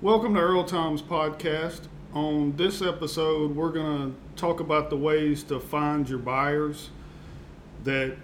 Welcome 0.00 0.34
to 0.34 0.40
Earl 0.40 0.62
Times 0.62 1.02
Podcast. 1.02 1.88
On 2.14 2.54
this 2.56 2.80
episode, 2.82 3.56
we're 3.56 3.72
going 3.72 4.12
to 4.12 4.40
talk 4.40 4.60
about 4.60 4.90
the 4.90 4.96
ways 4.96 5.42
to 5.42 5.58
find 5.58 6.08
your 6.08 6.20
buyers. 6.20 6.90
That 7.82 8.16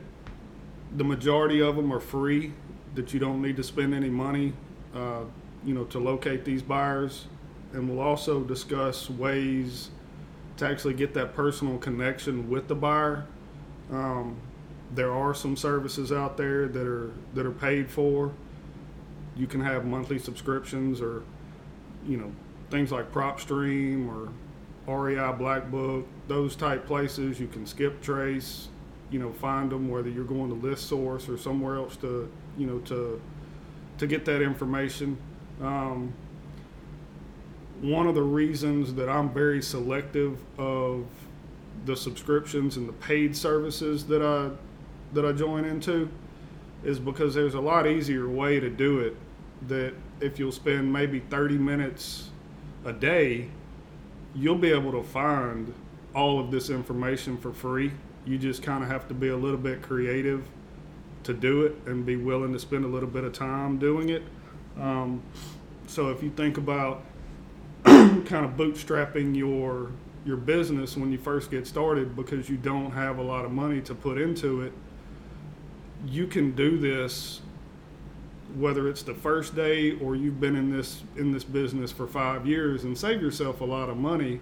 the 0.96 1.02
majority 1.02 1.60
of 1.60 1.74
them 1.74 1.92
are 1.92 1.98
free. 1.98 2.52
That 2.94 3.12
you 3.12 3.18
don't 3.18 3.42
need 3.42 3.56
to 3.56 3.64
spend 3.64 3.92
any 3.92 4.08
money, 4.08 4.52
uh, 4.94 5.22
you 5.64 5.74
know, 5.74 5.82
to 5.86 5.98
locate 5.98 6.44
these 6.44 6.62
buyers. 6.62 7.26
And 7.72 7.88
we'll 7.88 8.06
also 8.06 8.44
discuss 8.44 9.10
ways 9.10 9.90
to 10.58 10.68
actually 10.68 10.94
get 10.94 11.12
that 11.14 11.34
personal 11.34 11.78
connection 11.78 12.48
with 12.48 12.68
the 12.68 12.76
buyer. 12.76 13.26
Um, 13.90 14.36
there 14.94 15.10
are 15.10 15.34
some 15.34 15.56
services 15.56 16.12
out 16.12 16.36
there 16.36 16.68
that 16.68 16.86
are 16.86 17.10
that 17.34 17.44
are 17.44 17.50
paid 17.50 17.90
for. 17.90 18.32
You 19.34 19.48
can 19.48 19.60
have 19.62 19.84
monthly 19.84 20.20
subscriptions 20.20 21.00
or 21.00 21.24
you 22.06 22.16
know 22.16 22.32
things 22.70 22.90
like 22.90 23.12
PropStream 23.12 24.08
or 24.08 24.30
REI 24.86 25.32
Black 25.32 25.70
Book, 25.70 26.06
those 26.28 26.56
type 26.56 26.86
places. 26.86 27.40
You 27.40 27.46
can 27.46 27.66
skip 27.66 28.02
trace, 28.02 28.68
you 29.10 29.18
know, 29.18 29.32
find 29.32 29.70
them 29.70 29.88
whether 29.88 30.08
you're 30.08 30.24
going 30.24 30.48
to 30.48 30.66
List 30.66 30.88
Source 30.88 31.28
or 31.28 31.38
somewhere 31.38 31.76
else 31.76 31.96
to 31.98 32.30
you 32.56 32.66
know 32.66 32.78
to 32.80 33.20
to 33.98 34.06
get 34.06 34.24
that 34.24 34.42
information. 34.42 35.16
Um, 35.62 36.12
one 37.80 38.06
of 38.06 38.14
the 38.14 38.22
reasons 38.22 38.94
that 38.94 39.08
I'm 39.08 39.30
very 39.30 39.62
selective 39.62 40.38
of 40.58 41.06
the 41.84 41.96
subscriptions 41.96 42.76
and 42.76 42.88
the 42.88 42.92
paid 42.94 43.36
services 43.36 44.06
that 44.06 44.22
I 44.22 44.50
that 45.12 45.24
I 45.24 45.32
join 45.32 45.64
into 45.64 46.10
is 46.82 46.98
because 46.98 47.34
there's 47.34 47.54
a 47.54 47.60
lot 47.60 47.86
easier 47.86 48.28
way 48.28 48.60
to 48.60 48.68
do 48.68 49.00
it 49.00 49.16
that 49.68 49.94
if 50.20 50.38
you'll 50.38 50.52
spend 50.52 50.92
maybe 50.92 51.20
30 51.20 51.58
minutes 51.58 52.30
a 52.84 52.92
day 52.92 53.48
you'll 54.34 54.58
be 54.58 54.70
able 54.70 54.92
to 54.92 55.02
find 55.02 55.72
all 56.14 56.40
of 56.40 56.50
this 56.50 56.70
information 56.70 57.36
for 57.36 57.52
free. 57.52 57.92
You 58.26 58.38
just 58.38 58.62
kind 58.62 58.82
of 58.82 58.90
have 58.90 59.08
to 59.08 59.14
be 59.14 59.28
a 59.28 59.36
little 59.36 59.58
bit 59.58 59.82
creative 59.82 60.46
to 61.24 61.34
do 61.34 61.62
it 61.62 61.76
and 61.86 62.04
be 62.04 62.16
willing 62.16 62.52
to 62.52 62.58
spend 62.58 62.84
a 62.84 62.88
little 62.88 63.08
bit 63.08 63.24
of 63.24 63.32
time 63.32 63.78
doing 63.78 64.10
it. 64.10 64.22
Um, 64.78 65.22
so 65.86 66.10
if 66.10 66.22
you 66.22 66.30
think 66.30 66.56
about 66.58 67.02
kind 67.84 68.44
of 68.44 68.56
bootstrapping 68.56 69.36
your 69.36 69.90
your 70.24 70.36
business 70.38 70.96
when 70.96 71.12
you 71.12 71.18
first 71.18 71.50
get 71.50 71.66
started 71.66 72.16
because 72.16 72.48
you 72.48 72.56
don't 72.56 72.92
have 72.92 73.18
a 73.18 73.22
lot 73.22 73.44
of 73.44 73.52
money 73.52 73.82
to 73.82 73.94
put 73.94 74.18
into 74.18 74.62
it 74.62 74.72
you 76.06 76.26
can 76.26 76.52
do 76.52 76.78
this 76.78 77.42
whether 78.54 78.88
it's 78.88 79.02
the 79.02 79.14
first 79.14 79.54
day 79.54 79.92
or 79.98 80.14
you've 80.14 80.40
been 80.40 80.56
in 80.56 80.70
this 80.70 81.02
in 81.16 81.32
this 81.32 81.44
business 81.44 81.90
for 81.90 82.06
5 82.06 82.46
years 82.46 82.84
and 82.84 82.96
save 82.96 83.20
yourself 83.20 83.60
a 83.60 83.64
lot 83.64 83.88
of 83.88 83.96
money 83.96 84.40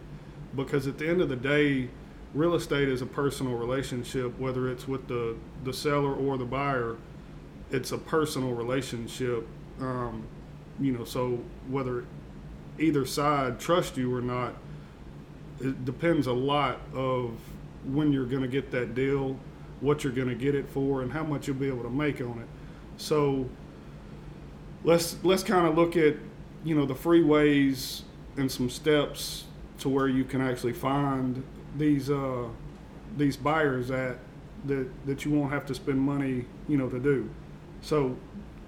because 0.55 0.87
at 0.87 0.99
the 0.99 1.09
end 1.09 1.21
of 1.21 1.29
the 1.29 1.37
day 1.37 1.89
real 2.35 2.55
estate 2.55 2.89
is 2.89 3.03
a 3.03 3.07
personal 3.07 3.55
relationship 3.55 4.39
whether 4.39 4.69
it's 4.69 4.87
with 4.87 5.09
the 5.09 5.37
the 5.65 5.73
seller 5.73 6.15
or 6.15 6.37
the 6.37 6.45
buyer 6.45 6.97
it's 7.71 7.93
a 7.93 7.99
personal 7.99 8.53
relationship 8.53 9.47
um, 9.81 10.25
you 10.79 10.93
know 10.93 11.05
so 11.05 11.39
whether 11.69 12.05
either 12.79 13.07
side 13.07 13.59
trust 13.59 13.97
you 13.97 14.15
or 14.15 14.21
not 14.21 14.55
it 15.61 15.85
depends 15.85 16.27
a 16.27 16.33
lot 16.33 16.81
of 16.95 17.33
when 17.85 18.13
you're 18.13 18.27
going 18.27 18.43
to 18.43 18.49
get 18.49 18.71
that 18.71 18.95
deal 18.95 19.37
what 19.83 20.05
you're 20.05 20.13
going 20.13 20.29
to 20.29 20.35
get 20.35 20.55
it 20.55 20.69
for 20.69 21.03
and 21.03 21.13
how 21.13 21.25
much 21.25 21.47
you'll 21.47 21.57
be 21.57 21.67
able 21.67 21.83
to 21.83 21.91
make 21.91 22.21
on 22.21 22.39
it. 22.39 22.47
So 22.97 23.49
let's 24.85 25.17
let's 25.23 25.43
kind 25.43 25.67
of 25.67 25.77
look 25.77 25.97
at 25.97 26.17
you 26.65 26.75
know 26.75 26.87
the 26.87 26.95
free 26.95 27.23
ways 27.23 28.03
and 28.37 28.51
some 28.51 28.71
steps 28.71 29.45
to 29.79 29.89
where 29.89 30.09
you 30.09 30.25
can 30.25 30.41
actually 30.41 30.73
find 30.73 31.43
these 31.77 32.11
uh, 32.11 32.47
these 33.17 33.37
buyers 33.37 33.91
at 33.91 34.19
that 34.65 34.89
that 35.07 35.25
you 35.25 35.31
won't 35.31 35.53
have 35.53 35.67
to 35.67 35.75
spend 35.75 35.99
money 35.99 36.45
you 36.69 36.77
know 36.77 36.89
to 36.89 36.99
do. 36.99 37.29
So 37.81 38.17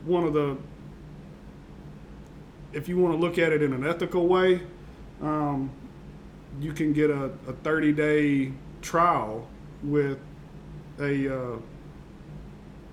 one 0.05 0.25
of 0.25 0.33
the 0.33 0.57
if 2.73 2.89
you 2.89 2.99
want 2.99 3.15
to 3.15 3.19
look 3.19 3.39
at 3.39 3.53
it 3.53 3.63
in 3.63 3.73
an 3.73 3.87
ethical 3.87 4.27
way, 4.27 4.61
um, 5.23 5.71
you 6.61 6.73
can 6.73 6.93
get 6.93 7.09
a, 7.11 7.31
a 7.47 7.53
30 7.63 7.93
day 7.93 8.53
trial 8.83 9.49
with 9.83 10.19
a 10.99 11.33
uh, 11.33 11.59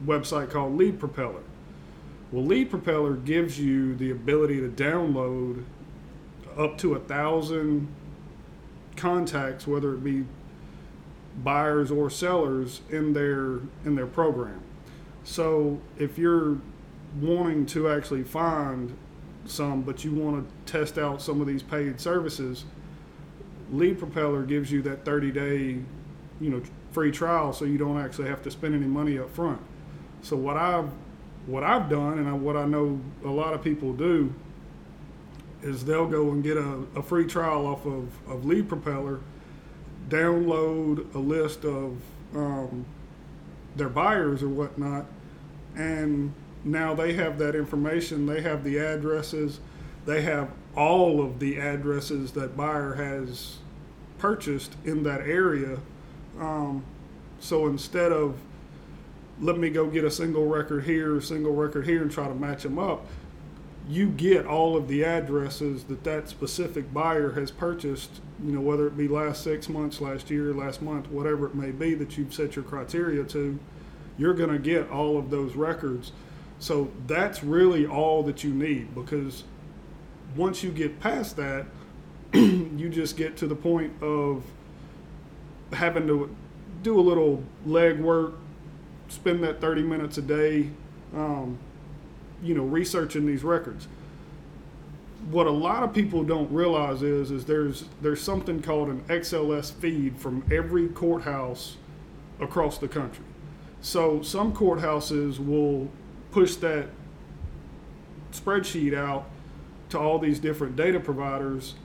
website 0.05 0.49
called 0.49 0.77
Lead 0.77 0.99
Propeller. 0.99 1.41
Well, 2.31 2.45
Lead 2.45 2.69
Propeller 2.69 3.15
gives 3.15 3.59
you 3.59 3.93
the 3.95 4.11
ability 4.11 4.61
to 4.61 4.69
download 4.69 5.65
up 6.57 6.77
to 6.77 6.93
a 6.93 6.99
thousand 6.99 7.89
contacts, 8.95 9.67
whether 9.67 9.93
it 9.93 10.03
be 10.03 10.25
buyers 11.43 11.91
or 11.91 12.09
sellers, 12.09 12.81
in 12.89 13.13
their 13.13 13.59
in 13.83 13.95
their 13.95 14.07
program. 14.07 14.61
So 15.23 15.81
if 15.97 16.17
you're 16.17 16.57
wanting 17.19 17.65
to 17.67 17.89
actually 17.89 18.23
find 18.23 18.95
some, 19.45 19.81
but 19.81 20.05
you 20.05 20.13
want 20.13 20.47
to 20.47 20.71
test 20.71 20.97
out 20.97 21.21
some 21.21 21.41
of 21.41 21.47
these 21.47 21.63
paid 21.63 21.99
services, 21.99 22.63
Lead 23.71 23.99
Propeller 23.99 24.43
gives 24.43 24.71
you 24.71 24.81
that 24.83 25.03
30 25.03 25.31
day, 25.31 25.59
you 26.39 26.49
know, 26.49 26.61
free 26.91 27.11
trial, 27.11 27.51
so 27.51 27.65
you 27.65 27.77
don't 27.77 27.99
actually 27.99 28.29
have 28.29 28.41
to 28.43 28.51
spend 28.51 28.73
any 28.73 28.85
money 28.85 29.19
up 29.19 29.29
front. 29.33 29.61
So 30.21 30.37
what 30.37 30.55
I've 30.55 30.89
what 31.45 31.63
I've 31.63 31.89
done, 31.89 32.19
and 32.19 32.27
I, 32.27 32.33
what 32.33 32.55
I 32.55 32.65
know 32.65 32.99
a 33.25 33.29
lot 33.29 33.53
of 33.53 33.63
people 33.63 33.93
do, 33.93 34.33
is 35.61 35.85
they'll 35.85 36.07
go 36.07 36.31
and 36.31 36.43
get 36.43 36.57
a, 36.57 36.83
a 36.95 37.03
free 37.03 37.25
trial 37.25 37.67
off 37.67 37.85
of, 37.85 38.09
of 38.27 38.45
Lead 38.45 38.67
Propeller, 38.67 39.19
download 40.09 41.13
a 41.13 41.19
list 41.19 41.65
of 41.65 41.97
um, 42.35 42.85
their 43.75 43.89
buyers 43.89 44.43
or 44.43 44.49
whatnot, 44.49 45.05
and 45.75 46.33
now 46.63 46.93
they 46.93 47.13
have 47.13 47.37
that 47.39 47.55
information. 47.55 48.25
They 48.25 48.41
have 48.41 48.63
the 48.63 48.77
addresses. 48.77 49.59
They 50.05 50.21
have 50.23 50.49
all 50.75 51.21
of 51.21 51.39
the 51.39 51.59
addresses 51.59 52.31
that 52.33 52.55
buyer 52.55 52.95
has 52.95 53.57
purchased 54.17 54.75
in 54.85 55.03
that 55.03 55.21
area 55.21 55.79
um, 56.39 56.83
so 57.39 57.67
instead 57.67 58.11
of 58.11 58.37
let 59.39 59.57
me 59.57 59.69
go 59.69 59.87
get 59.87 60.03
a 60.03 60.11
single 60.11 60.47
record 60.47 60.83
here, 60.83 61.19
single 61.21 61.53
record 61.53 61.85
here, 61.85 62.01
and 62.01 62.11
try 62.11 62.27
to 62.27 62.35
match 62.35 62.63
them 62.63 62.77
up, 62.77 63.05
you 63.87 64.09
get 64.09 64.45
all 64.45 64.77
of 64.77 64.87
the 64.87 65.03
addresses 65.03 65.85
that 65.85 66.03
that 66.03 66.29
specific 66.29 66.93
buyer 66.93 67.31
has 67.31 67.51
purchased. 67.51 68.21
You 68.43 68.53
know, 68.53 68.61
whether 68.61 68.87
it 68.87 68.97
be 68.97 69.07
last 69.07 69.43
six 69.43 69.69
months, 69.69 69.99
last 70.01 70.29
year, 70.29 70.53
last 70.53 70.81
month, 70.81 71.09
whatever 71.09 71.47
it 71.47 71.55
may 71.55 71.71
be 71.71 71.95
that 71.95 72.17
you've 72.17 72.33
set 72.33 72.55
your 72.55 72.63
criteria 72.63 73.23
to, 73.25 73.59
you're 74.17 74.33
going 74.33 74.51
to 74.51 74.59
get 74.59 74.89
all 74.89 75.17
of 75.17 75.29
those 75.29 75.55
records. 75.55 76.11
So 76.59 76.91
that's 77.07 77.43
really 77.43 77.87
all 77.87 78.21
that 78.23 78.43
you 78.43 78.53
need 78.53 78.93
because 78.93 79.43
once 80.35 80.63
you 80.63 80.71
get 80.71 80.99
past 80.99 81.35
that, 81.37 81.65
you 82.33 82.87
just 82.89 83.17
get 83.17 83.35
to 83.37 83.47
the 83.47 83.55
point 83.55 83.91
of 84.01 84.43
having 85.73 86.07
to 86.07 86.33
do 86.83 86.99
a 86.99 87.01
little 87.01 87.43
leg 87.65 87.99
work, 87.99 88.35
spend 89.11 89.43
that 89.43 89.59
30 89.59 89.83
minutes 89.83 90.17
a 90.17 90.21
day, 90.21 90.69
um, 91.13 91.57
you 92.41 92.55
know, 92.55 92.63
researching 92.63 93.25
these 93.25 93.43
records. 93.43 93.87
What 95.29 95.45
a 95.45 95.51
lot 95.51 95.83
of 95.83 95.93
people 95.93 96.23
don't 96.23 96.51
realize 96.51 97.03
is, 97.03 97.29
is 97.29 97.45
there's 97.45 97.85
there's 98.01 98.21
something 98.21 98.61
called 98.61 98.89
an 98.89 99.01
XLS 99.01 99.71
feed 99.71 100.17
from 100.17 100.43
every 100.51 100.87
courthouse 100.87 101.77
across 102.39 102.79
the 102.79 102.87
country. 102.87 103.25
So 103.81 104.21
some 104.21 104.53
courthouses 104.53 105.45
will 105.45 105.89
push 106.31 106.55
that 106.55 106.87
spreadsheet 108.31 108.95
out 108.95 109.25
to 109.89 109.99
all 109.99 110.17
these 110.17 110.39
different 110.39 110.75
data 110.75 110.99
providers 110.99 111.75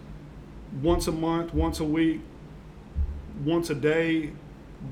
once 0.82 1.06
a 1.08 1.12
month, 1.12 1.52
once 1.52 1.80
a 1.80 1.84
week, 1.84 2.20
once 3.44 3.68
a 3.68 3.74
day, 3.74 4.30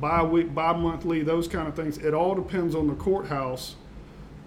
bi 0.00 0.22
week, 0.22 0.54
bi 0.54 0.72
monthly, 0.72 1.22
those 1.22 1.48
kind 1.48 1.68
of 1.68 1.74
things. 1.74 1.98
It 1.98 2.14
all 2.14 2.34
depends 2.34 2.74
on 2.74 2.88
the 2.88 2.94
courthouse 2.94 3.76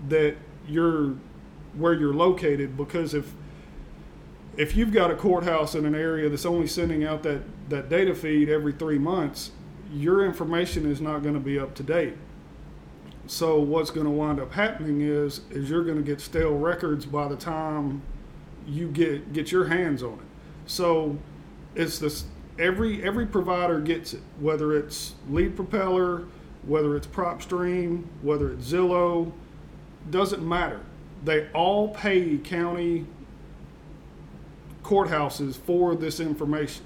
that 0.09 0.35
you're 0.67 1.15
where 1.73 1.93
you're 1.93 2.13
located 2.13 2.75
because 2.75 3.13
if 3.13 3.33
if 4.57 4.75
you've 4.75 4.91
got 4.91 5.11
a 5.11 5.15
courthouse 5.15 5.75
in 5.75 5.85
an 5.85 5.93
area 5.93 6.29
that's 6.29 6.45
only 6.45 6.65
sending 6.65 7.03
out 7.03 7.21
that, 7.23 7.43
that 7.69 7.89
data 7.89 8.15
feed 8.15 8.49
every 8.49 8.73
three 8.73 8.97
months, 8.97 9.51
your 9.93 10.25
information 10.25 10.89
is 10.91 10.99
not 10.99 11.21
going 11.21 11.35
to 11.35 11.39
be 11.39 11.59
up 11.59 11.75
to 11.75 11.83
date. 11.83 12.15
So 13.27 13.59
what's 13.59 13.91
going 13.91 14.05
to 14.05 14.11
wind 14.11 14.39
up 14.39 14.53
happening 14.53 15.01
is 15.01 15.41
is 15.51 15.69
you're 15.69 15.83
going 15.83 15.97
to 15.97 16.03
get 16.03 16.19
stale 16.21 16.57
records 16.57 17.05
by 17.05 17.27
the 17.27 17.35
time 17.35 18.01
you 18.65 18.87
get 18.89 19.33
get 19.33 19.51
your 19.51 19.67
hands 19.67 20.01
on 20.01 20.13
it. 20.13 20.19
So 20.65 21.17
it's 21.75 21.99
this 21.99 22.25
every 22.59 23.03
every 23.03 23.25
provider 23.25 23.79
gets 23.79 24.13
it, 24.13 24.21
whether 24.39 24.75
it's 24.75 25.13
Lead 25.29 25.55
Propeller, 25.55 26.25
whether 26.63 26.95
it's 26.95 27.07
PropStream, 27.07 28.03
whether 28.21 28.51
it's 28.51 28.71
Zillow, 28.71 29.31
doesn't 30.09 30.47
matter. 30.47 30.81
They 31.23 31.49
all 31.51 31.89
pay 31.89 32.37
county 32.37 33.05
courthouses 34.83 35.55
for 35.55 35.95
this 35.95 36.19
information. 36.19 36.83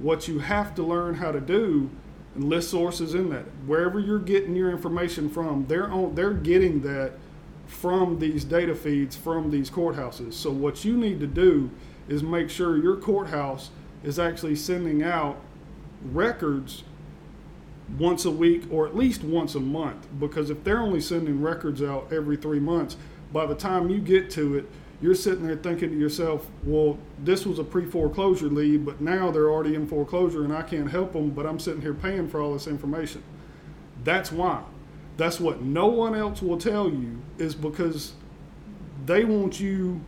What 0.00 0.28
you 0.28 0.38
have 0.38 0.74
to 0.76 0.82
learn 0.82 1.14
how 1.14 1.32
to 1.32 1.40
do 1.40 1.90
and 2.34 2.44
list 2.44 2.70
sources 2.70 3.14
in 3.14 3.30
that. 3.30 3.44
Wherever 3.66 4.00
you're 4.00 4.18
getting 4.18 4.56
your 4.56 4.70
information 4.70 5.28
from, 5.28 5.66
they're 5.66 5.90
on, 5.90 6.14
they're 6.14 6.32
getting 6.32 6.80
that 6.82 7.12
from 7.66 8.18
these 8.18 8.44
data 8.44 8.74
feeds 8.74 9.16
from 9.16 9.50
these 9.50 9.70
courthouses. 9.70 10.34
So 10.34 10.50
what 10.50 10.84
you 10.84 10.96
need 10.96 11.20
to 11.20 11.26
do 11.26 11.70
is 12.08 12.22
make 12.22 12.50
sure 12.50 12.76
your 12.76 12.96
courthouse 12.96 13.70
is 14.02 14.18
actually 14.18 14.56
sending 14.56 15.02
out 15.02 15.40
records 16.02 16.84
once 17.98 18.24
a 18.24 18.30
week 18.30 18.62
or 18.70 18.86
at 18.86 18.96
least 18.96 19.22
once 19.24 19.54
a 19.54 19.60
month 19.60 20.06
because 20.18 20.48
if 20.48 20.62
they're 20.64 20.80
only 20.80 21.00
sending 21.00 21.42
records 21.42 21.82
out 21.82 22.12
every 22.12 22.36
3 22.36 22.60
months, 22.60 22.96
by 23.32 23.46
the 23.46 23.54
time 23.54 23.90
you 23.90 23.98
get 23.98 24.30
to 24.30 24.56
it, 24.56 24.66
you're 25.02 25.14
sitting 25.14 25.46
there 25.46 25.56
thinking 25.56 25.90
to 25.90 25.96
yourself, 25.96 26.46
well, 26.62 26.98
this 27.18 27.46
was 27.46 27.58
a 27.58 27.64
pre 27.64 27.86
foreclosure 27.86 28.48
lead, 28.48 28.84
but 28.84 29.00
now 29.00 29.30
they're 29.30 29.50
already 29.50 29.74
in 29.74 29.86
foreclosure 29.86 30.44
and 30.44 30.52
I 30.52 30.62
can't 30.62 30.90
help 30.90 31.12
them, 31.12 31.30
but 31.30 31.46
I'm 31.46 31.58
sitting 31.58 31.80
here 31.80 31.94
paying 31.94 32.28
for 32.28 32.40
all 32.40 32.52
this 32.52 32.66
information. 32.66 33.22
That's 34.04 34.30
why. 34.30 34.62
That's 35.16 35.40
what 35.40 35.62
no 35.62 35.86
one 35.86 36.14
else 36.14 36.42
will 36.42 36.58
tell 36.58 36.88
you, 36.88 37.18
is 37.38 37.54
because 37.54 38.12
they 39.06 39.24
want 39.24 39.58
you 39.58 40.00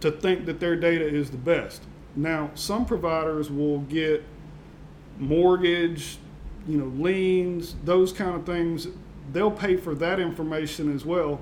to 0.00 0.10
think 0.10 0.46
that 0.46 0.60
their 0.60 0.76
data 0.76 1.06
is 1.06 1.30
the 1.30 1.36
best. 1.36 1.82
Now, 2.16 2.50
some 2.54 2.86
providers 2.86 3.50
will 3.50 3.80
get 3.80 4.24
mortgage, 5.18 6.18
you 6.66 6.78
know, 6.78 6.86
liens, 6.86 7.76
those 7.84 8.12
kind 8.12 8.34
of 8.34 8.46
things. 8.46 8.88
They'll 9.32 9.50
pay 9.50 9.76
for 9.76 9.94
that 9.96 10.20
information 10.20 10.94
as 10.94 11.04
well 11.04 11.40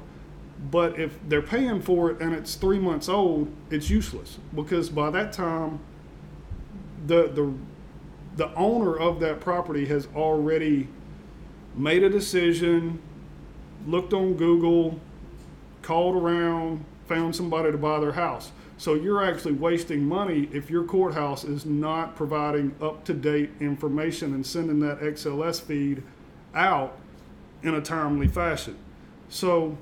but 0.71 0.99
if 0.99 1.19
they're 1.29 1.43
paying 1.43 1.81
for 1.81 2.11
it 2.11 2.21
and 2.21 2.35
it's 2.35 2.55
three 2.55 2.79
months 2.79 3.09
old, 3.09 3.53
it's 3.71 3.91
useless 3.91 4.39
because 4.55 4.91
by 4.91 5.11
that 5.11 5.33
time, 5.33 5.81
the 7.07 7.29
the 7.29 7.53
the 8.37 8.55
owner 8.55 8.97
of 8.97 9.21
that 9.21 9.41
property 9.41 9.87
has 9.87 10.09
already 10.15 10.89
made 11.75 12.03
a 12.03 12.09
decision, 12.09 13.01
looked 13.87 14.13
on 14.13 14.35
Google, 14.35 15.01
called 15.83 16.17
around, 16.17 16.85
found 17.07 17.35
somebody 17.35 17.73
to 17.73 17.79
buy 17.79 17.99
their 18.01 18.13
house. 18.13 18.53
So 18.83 18.95
you're 18.95 19.23
actually 19.23 19.53
wasting 19.53 20.05
money 20.05 20.49
if 20.53 20.69
your 20.69 20.83
courthouse 20.83 21.45
is 21.45 21.65
not 21.65 22.17
providing 22.17 22.75
up 22.83 23.05
to 23.05 23.15
date 23.15 23.51
information 23.61 24.35
and 24.35 24.45
sending 24.45 24.81
that 24.81 24.99
XLS 24.99 25.63
feed 25.63 26.03
out 26.53 26.99
in 27.63 27.75
a 27.75 27.81
timely 27.81 28.27
fashion. 28.27 28.77
So 29.29 29.79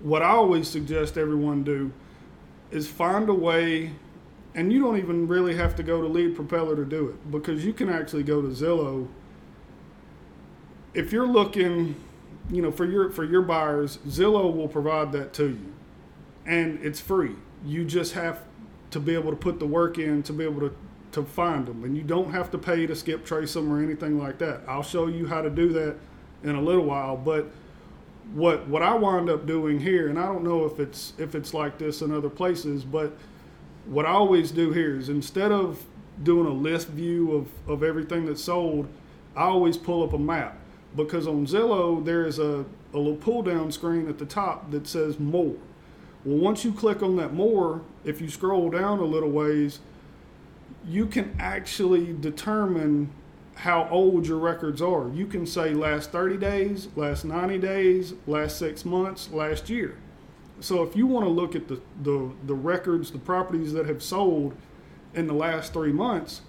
what 0.00 0.22
I 0.22 0.28
always 0.28 0.68
suggest 0.68 1.18
everyone 1.18 1.64
do 1.64 1.90
is 2.70 2.86
find 2.86 3.28
a 3.28 3.34
way, 3.34 3.90
and 4.54 4.72
you 4.72 4.80
don't 4.80 4.98
even 4.98 5.26
really 5.26 5.56
have 5.56 5.74
to 5.74 5.82
go 5.82 6.00
to 6.00 6.06
Lead 6.06 6.36
Propeller 6.36 6.76
to 6.76 6.84
do 6.84 7.08
it 7.08 7.32
because 7.32 7.64
you 7.64 7.72
can 7.72 7.88
actually 7.88 8.22
go 8.22 8.40
to 8.40 8.46
Zillow. 8.46 9.08
If 10.94 11.12
you're 11.12 11.26
looking, 11.26 11.96
you 12.48 12.62
know, 12.62 12.70
for 12.70 12.84
your 12.84 13.10
for 13.10 13.24
your 13.24 13.42
buyers, 13.42 13.98
Zillow 14.06 14.54
will 14.54 14.68
provide 14.68 15.10
that 15.10 15.32
to 15.32 15.48
you, 15.48 15.72
and 16.46 16.78
it's 16.80 17.00
free. 17.00 17.34
You 17.64 17.84
just 17.84 18.14
have 18.14 18.42
to 18.90 19.00
be 19.00 19.14
able 19.14 19.30
to 19.30 19.36
put 19.36 19.58
the 19.58 19.66
work 19.66 19.98
in 19.98 20.22
to 20.24 20.32
be 20.32 20.44
able 20.44 20.60
to 20.60 20.74
to 21.10 21.22
find 21.24 21.66
them, 21.66 21.84
and 21.84 21.96
you 21.96 22.02
don't 22.02 22.32
have 22.32 22.50
to 22.50 22.58
pay 22.58 22.86
to 22.86 22.94
skip 22.94 23.24
trace 23.24 23.54
them 23.54 23.72
or 23.72 23.82
anything 23.82 24.18
like 24.18 24.38
that. 24.38 24.60
I'll 24.68 24.82
show 24.82 25.06
you 25.06 25.26
how 25.26 25.40
to 25.40 25.48
do 25.48 25.72
that 25.72 25.96
in 26.42 26.54
a 26.54 26.60
little 26.60 26.84
while, 26.84 27.16
but 27.16 27.50
what 28.34 28.68
what 28.68 28.82
I 28.82 28.94
wind 28.94 29.30
up 29.30 29.46
doing 29.46 29.80
here, 29.80 30.08
and 30.08 30.18
I 30.18 30.26
don't 30.26 30.44
know 30.44 30.64
if 30.66 30.78
it's 30.78 31.14
if 31.18 31.34
it's 31.34 31.54
like 31.54 31.78
this 31.78 32.02
in 32.02 32.12
other 32.12 32.28
places, 32.28 32.84
but 32.84 33.16
what 33.86 34.04
I 34.04 34.10
always 34.10 34.50
do 34.50 34.72
here 34.72 34.96
is 34.96 35.08
instead 35.08 35.50
of 35.50 35.84
doing 36.22 36.46
a 36.46 36.52
list 36.52 36.88
view 36.88 37.32
of, 37.32 37.48
of 37.70 37.82
everything 37.82 38.26
that's 38.26 38.42
sold, 38.42 38.88
I 39.34 39.44
always 39.44 39.76
pull 39.76 40.02
up 40.02 40.12
a 40.12 40.18
map 40.18 40.58
because 40.96 41.26
on 41.26 41.46
Zillow 41.46 42.04
there 42.04 42.26
is 42.26 42.38
a, 42.38 42.64
a 42.92 42.98
little 42.98 43.16
pull 43.16 43.42
down 43.42 43.72
screen 43.72 44.08
at 44.08 44.18
the 44.18 44.26
top 44.26 44.70
that 44.72 44.86
says 44.86 45.18
more. 45.18 45.54
Well, 46.24 46.38
once 46.38 46.64
you 46.64 46.72
click 46.72 47.02
on 47.02 47.16
that 47.16 47.32
more, 47.32 47.82
if 48.04 48.20
you 48.20 48.28
scroll 48.28 48.70
down 48.70 48.98
a 48.98 49.04
little 49.04 49.30
ways, 49.30 49.80
you 50.86 51.06
can 51.06 51.36
actually 51.38 52.12
determine 52.12 53.10
how 53.54 53.88
old 53.90 54.26
your 54.26 54.38
records 54.38 54.80
are. 54.80 55.08
You 55.08 55.26
can 55.26 55.46
say 55.46 55.74
last 55.74 56.12
30 56.12 56.36
days, 56.36 56.88
last 56.96 57.24
90 57.24 57.58
days, 57.58 58.14
last 58.26 58.58
six 58.58 58.84
months, 58.84 59.30
last 59.30 59.68
year. 59.68 59.96
So 60.60 60.82
if 60.82 60.96
you 60.96 61.06
want 61.06 61.26
to 61.26 61.30
look 61.30 61.54
at 61.54 61.68
the, 61.68 61.80
the, 62.02 62.30
the 62.46 62.54
records, 62.54 63.10
the 63.10 63.18
properties 63.18 63.72
that 63.72 63.86
have 63.86 64.02
sold 64.02 64.54
in 65.14 65.26
the 65.26 65.34
last 65.34 65.72
three 65.72 65.92
months, 65.92 66.42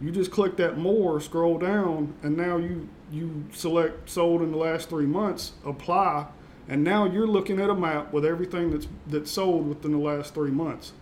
you 0.00 0.10
just 0.10 0.30
click 0.30 0.56
that 0.56 0.76
more, 0.78 1.20
scroll 1.20 1.58
down, 1.58 2.14
and 2.22 2.36
now 2.36 2.56
you 2.56 2.88
you 3.12 3.44
select 3.52 4.10
sold 4.10 4.42
in 4.42 4.50
the 4.50 4.56
last 4.56 4.88
three 4.88 5.06
months, 5.06 5.52
apply, 5.64 6.26
and 6.68 6.82
now 6.82 7.04
you're 7.04 7.26
looking 7.26 7.60
at 7.60 7.70
a 7.70 7.74
map 7.74 8.12
with 8.12 8.24
everything 8.24 8.70
that's 8.70 8.86
that's 9.06 9.30
sold 9.30 9.68
within 9.68 9.92
the 9.92 9.98
last 9.98 10.34
three 10.34 10.50
months. 10.50 10.92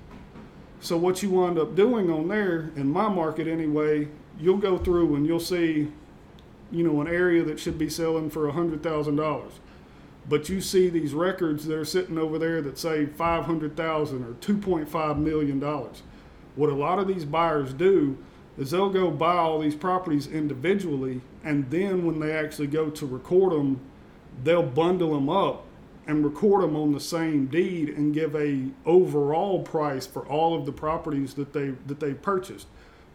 So 0.81 0.97
what 0.97 1.23
you 1.23 1.31
wind 1.31 1.59
up 1.59 1.77
doing 1.77 2.11
on 2.11 2.29
there, 2.29 2.73
in 2.75 2.91
my 2.91 3.09
market 3.09 3.47
anyway, 3.47 4.09
you'll 4.39 4.57
go 4.57 4.77
through 4.77 5.15
and 5.15 5.25
you'll 5.25 5.39
see, 5.39 5.93
you 6.73 6.83
know, 6.83 7.01
an 7.01 7.07
area 7.07 7.45
that 7.45 7.61
should 7.61 7.79
be 7.79 7.89
selling 7.89 8.31
for 8.31 8.51
hundred 8.51 8.83
thousand 8.83 9.17
dollars, 9.17 9.53
but 10.29 10.49
you 10.49 10.61
see 10.61 10.89
these 10.89 11.15
records 11.15 11.67
that 11.67 11.77
are 11.77 11.85
sitting 11.85 12.19
over 12.19 12.39
there 12.39 12.61
that 12.63 12.79
say 12.79 13.07
five 13.07 13.45
hundred 13.45 13.77
thousand 13.77 14.25
or 14.25 14.35
two 14.35 14.59
point 14.59 14.89
five 14.89 15.19
million 15.19 15.61
dollars. 15.61 16.03
What 16.57 16.71
a 16.71 16.75
lot 16.75 16.99
of 16.99 17.07
these 17.07 17.25
buyers 17.25 17.73
do 17.73 18.19
is 18.59 18.73
they'll 18.73 18.91
go 18.91 19.11
buy 19.11 19.37
all 19.37 19.61
these 19.61 19.75
properties 19.75 20.27
individually, 20.27 21.21
and 21.45 21.71
then 21.71 22.05
when 22.05 22.21
they 22.21 22.33
actually 22.33 22.67
go 22.67 22.91
to 22.91 23.07
record 23.07 23.53
them, 23.53 23.81
they'll 24.43 24.63
bundle 24.63 25.15
them 25.15 25.29
up 25.29 25.65
and 26.07 26.25
record 26.25 26.63
them 26.63 26.77
on 26.77 26.93
the 26.93 27.01
same 27.01 27.47
deed 27.47 27.89
and 27.89 28.13
give 28.13 28.35
a 28.35 28.69
overall 28.85 29.63
price 29.63 30.07
for 30.07 30.27
all 30.27 30.59
of 30.59 30.67
the 30.67 30.73
properties 30.73 31.35
that 31.35 31.53
they 31.53 31.71
that 31.87 32.01
they 32.01 32.15
purchased. 32.15 32.67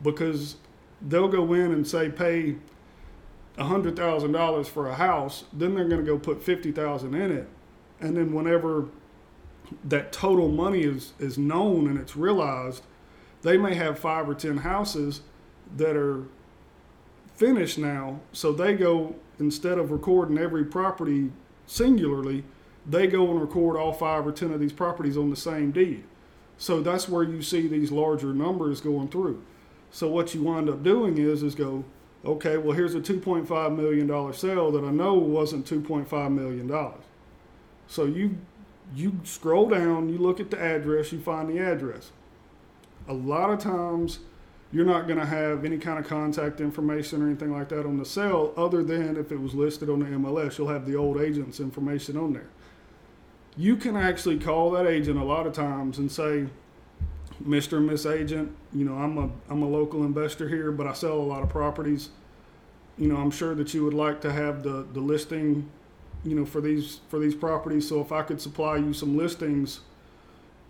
Because 0.02 0.56
they'll 1.02 1.28
go 1.28 1.54
in 1.54 1.72
and 1.72 1.88
say 1.88 2.10
pay 2.10 2.56
hundred 3.58 3.96
thousand 3.96 4.31
dollars 4.31 4.68
for 4.68 4.88
a 4.88 4.96
house, 4.96 5.46
then 5.52 5.74
they're 5.74 5.88
going 5.88 6.04
to 6.04 6.06
go 6.06 6.18
put 6.18 6.44
fifty 6.44 6.72
thousand 6.72 7.16
in 7.16 7.31
it, 7.31 7.48
and 8.00 8.16
then 8.16 8.31
whenever 8.31 8.86
that 9.84 10.12
total 10.12 10.48
money 10.48 10.81
is 10.81 11.14
is 11.19 11.38
known 11.38 11.88
and 11.88 11.98
it's 11.98 12.16
realized, 12.16 12.84
they 13.42 13.58
may 13.58 13.74
have 13.74 13.97
five 13.97 14.30
or 14.30 14.36
ten 14.36 14.57
houses 14.57 15.21
that 15.76 15.97
are 15.97 16.24
finished 17.36 17.78
now, 17.78 18.19
so 18.31 18.52
they 18.52 18.74
go 18.74 19.16
instead 19.40 19.78
of 19.78 19.92
recording 19.92 20.38
every 20.38 20.66
property 20.66 21.32
singularly, 21.66 22.44
they 22.86 23.08
go 23.08 23.30
and 23.30 23.42
record 23.42 23.78
all 23.78 23.94
five 23.94 24.26
or 24.26 24.32
ten 24.32 24.52
of 24.52 24.60
these 24.60 24.74
properties 24.74 25.18
on 25.18 25.30
the 25.30 25.36
same 25.36 25.72
deed. 25.72 26.04
So 26.58 26.82
that's 26.82 27.08
where 27.08 27.24
you 27.24 27.42
see 27.42 27.68
these 27.68 27.92
larger 27.92 28.34
numbers 28.34 28.82
going 28.82 29.10
through. 29.10 29.44
So 29.92 30.08
what 30.08 30.34
you 30.34 30.44
wind 30.44 30.70
up 30.70 30.84
doing 30.84 31.18
is 31.18 31.44
is 31.44 31.56
go, 31.56 31.84
okay, 32.26 32.58
well 32.58 32.76
here's 32.76 32.96
a 32.96 33.00
2.5 33.00 33.76
million 33.76 34.08
dollar 34.08 34.34
sale 34.34 34.72
that 34.72 34.84
I 34.84 34.92
know 34.92 35.14
wasn't 35.14 35.66
2.5 35.66 36.34
million 36.34 36.68
dollars. 36.68 37.04
So 37.88 38.06
you 38.06 38.38
you 38.96 39.20
scroll 39.24 39.68
down, 39.68 40.10
you 40.10 40.18
look 40.18 40.40
at 40.40 40.50
the 40.50 40.60
address, 40.60 41.12
you 41.12 41.20
find 41.20 41.50
the 41.50 41.60
address. 41.60 42.12
A 43.08 43.14
lot 43.14 43.50
of 43.50 43.60
times 43.60 44.20
you're 44.71 44.86
not 44.86 45.07
going 45.07 45.19
to 45.19 45.26
have 45.26 45.64
any 45.64 45.78
kind 45.78 45.97
of 45.97 46.07
contact 46.07 46.59
information 46.59 47.21
or 47.21 47.28
anything 47.28 47.52
like 47.52 47.69
that 47.69 47.86
on 47.86 47.97
the 47.97 48.06
sale 48.06 48.54
other 48.57 48.83
than 48.83 49.16
if 49.16 49.31
it 49.31 49.40
was 49.40 49.54
listed 49.54 49.90
on 49.90 50.00
the 50.00 50.06
MLS, 50.06 50.57
you'll 50.57 50.68
have 50.68 50.86
the 50.86 50.95
old 50.95 51.21
agent's 51.21 51.59
information 51.59 52.18
on 52.18 52.33
there. 52.33 52.50
You 53.56 53.78
can 53.78 53.95
actually 53.95 54.40
call 54.40 54.71
that 54.71 54.86
agent 54.86 55.18
a 55.18 55.24
lot 55.24 55.47
of 55.47 55.54
times 55.54 55.97
and 55.97 56.12
say, 56.12 56.47
Mr. 57.45 57.78
and 57.78 57.88
Miss 57.88 58.06
Agent, 58.06 58.56
you 58.74 58.83
know, 58.83 58.95
I'm 58.95 59.18
a 59.18 59.30
I'm 59.50 59.62
a 59.62 59.68
local 59.68 60.04
investor 60.04 60.50
here, 60.50 60.71
but 60.71 60.88
I 60.88 60.94
sell 60.94 61.14
a 61.14 61.21
lot 61.21 61.44
of 61.44 61.50
properties. 61.50 62.09
You 62.97 63.07
know, 63.07 63.18
I'm 63.18 63.31
sure 63.31 63.54
that 63.56 63.74
you 63.74 63.83
would 63.83 63.94
like 63.94 64.21
to 64.21 64.31
have 64.31 64.64
the 64.64 64.86
the 64.92 65.00
listing, 65.00 65.69
you 66.24 66.36
know, 66.36 66.45
for 66.45 66.62
these 66.62 67.00
for 67.09 67.19
these 67.19 67.36
properties. 67.36 67.88
So 67.88 68.02
if 68.02 68.12
I 68.12 68.24
could 68.24 68.42
supply 68.42 68.78
you 68.78 68.92
some 68.92 69.16
listings, 69.16 69.81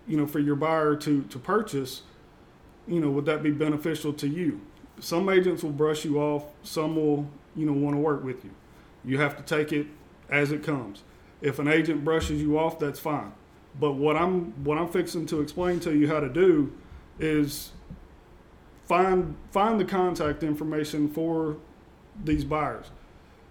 you 0.08 0.18
know, 0.18 0.28
for 0.28 0.40
your 0.40 0.56
buyer 0.56 0.96
to 0.98 1.24
to 1.24 1.40
purchase, 1.40 2.02
you 2.88 3.00
know, 3.00 3.10
would 3.12 3.26
that 3.26 3.44
be 3.44 3.52
beneficial 3.52 4.14
to 4.14 4.28
you? 4.28 4.62
Some 5.00 5.30
agents 5.30 5.64
will 5.64 5.72
brush 5.72 6.06
you 6.06 6.20
off, 6.20 6.46
some 6.64 6.96
will, 6.96 7.28
you 7.56 7.66
know, 7.66 7.74
want 7.74 7.96
to 7.96 8.00
work 8.00 8.24
with 8.24 8.44
you. 8.44 8.52
You 9.06 9.20
have 9.20 9.38
to 9.38 9.44
take 9.44 9.72
it 9.72 9.88
as 10.30 10.52
it 10.52 10.64
comes. 10.64 11.04
If 11.42 11.60
an 11.60 11.68
agent 11.68 12.04
brushes 12.04 12.42
you 12.42 12.58
off, 12.58 12.80
that's 12.80 13.00
fine. 13.00 13.32
But 13.80 13.94
what 13.94 14.16
I'm 14.16 14.64
what 14.64 14.78
I'm 14.78 14.88
fixing 14.88 15.28
to 15.28 15.42
explain 15.42 15.80
to 15.82 15.96
you 15.96 16.08
how 16.08 16.20
to 16.20 16.30
do 16.30 16.74
is 17.20 17.72
find 18.86 19.36
find 19.52 19.80
the 19.80 19.86
contact 19.86 20.42
information 20.42 21.10
for 21.10 21.58
these 22.24 22.44
buyers. 22.44 22.88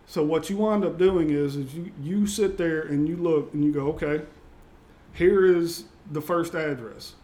So 0.06 0.24
what 0.24 0.50
you 0.50 0.56
wind 0.56 0.84
up 0.84 0.98
doing 0.98 1.30
is 1.30 1.56
is 1.56 1.74
you, 1.74 1.92
you 2.02 2.26
sit 2.26 2.58
there 2.58 2.80
and 2.82 3.08
you 3.08 3.16
look 3.16 3.54
and 3.54 3.64
you 3.64 3.72
go, 3.72 3.88
okay, 3.88 4.22
here 5.12 5.44
is 5.44 5.84
the 6.10 6.20
first 6.20 6.54
address. 6.54 7.14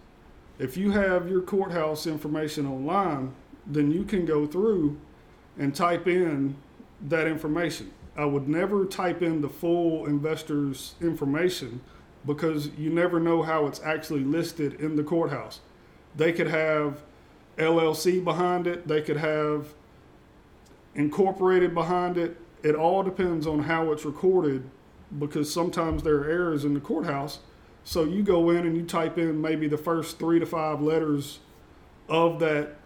If 0.63 0.77
you 0.77 0.93
have 0.93 1.29
your 1.29 1.41
courthouse 1.41 2.07
information 2.07 2.69
online, 2.69 3.35
then 3.67 3.91
you 3.91 4.05
can 4.05 4.25
go 4.25 4.47
through 4.47 4.97
and 5.59 5.75
type 5.75 6.07
in 6.07 6.55
that 7.09 7.27
information. 7.27 7.91
I 8.17 8.27
would 8.27 8.47
never 8.47 8.87
type 8.87 9.23
in 9.23 9.41
the 9.41 9.49
full 9.49 10.07
investor's 10.07 10.95
information 11.01 11.81
because 12.25 12.69
you 12.79 12.91
never 12.91 13.19
know 13.19 13.43
how 13.43 13.67
it's 13.67 13.83
actually 13.83 14.23
listed 14.23 14.75
in 14.75 14.95
the 14.95 15.03
courthouse. 15.03 15.59
They 16.15 16.33
could 16.33 16.47
have 16.47 17.03
LLC 17.59 18.23
behind 18.23 18.69
it, 18.69 18.87
they 18.87 19.03
could 19.03 19.17
have 19.17 19.75
incorporated 20.95 21.75
behind 21.75 22.17
it. 22.17 22.37
It 22.63 22.77
all 22.77 23.03
depends 23.03 23.49
on 23.49 23.65
how 23.65 23.91
it's 23.91 24.05
recorded 24.05 24.71
because 25.19 25.53
sometimes 25.53 26.05
there 26.05 26.19
are 26.19 26.31
errors 26.31 26.65
in 26.65 26.73
the 26.73 26.81
courthouse. 26.81 27.41
So 27.85 28.05
you 28.05 28.23
go 28.23 28.51
in 28.51 28.59
and 28.59 28.77
you 28.77 28.85
type 28.85 29.19
in 29.19 29.41
maybe 29.41 29.69
the 29.69 29.79
first 29.79 30.19
three 30.19 30.39
to 30.39 30.47
five 30.47 30.81
letters 30.81 31.41
of 32.09 32.39
that 32.41 32.77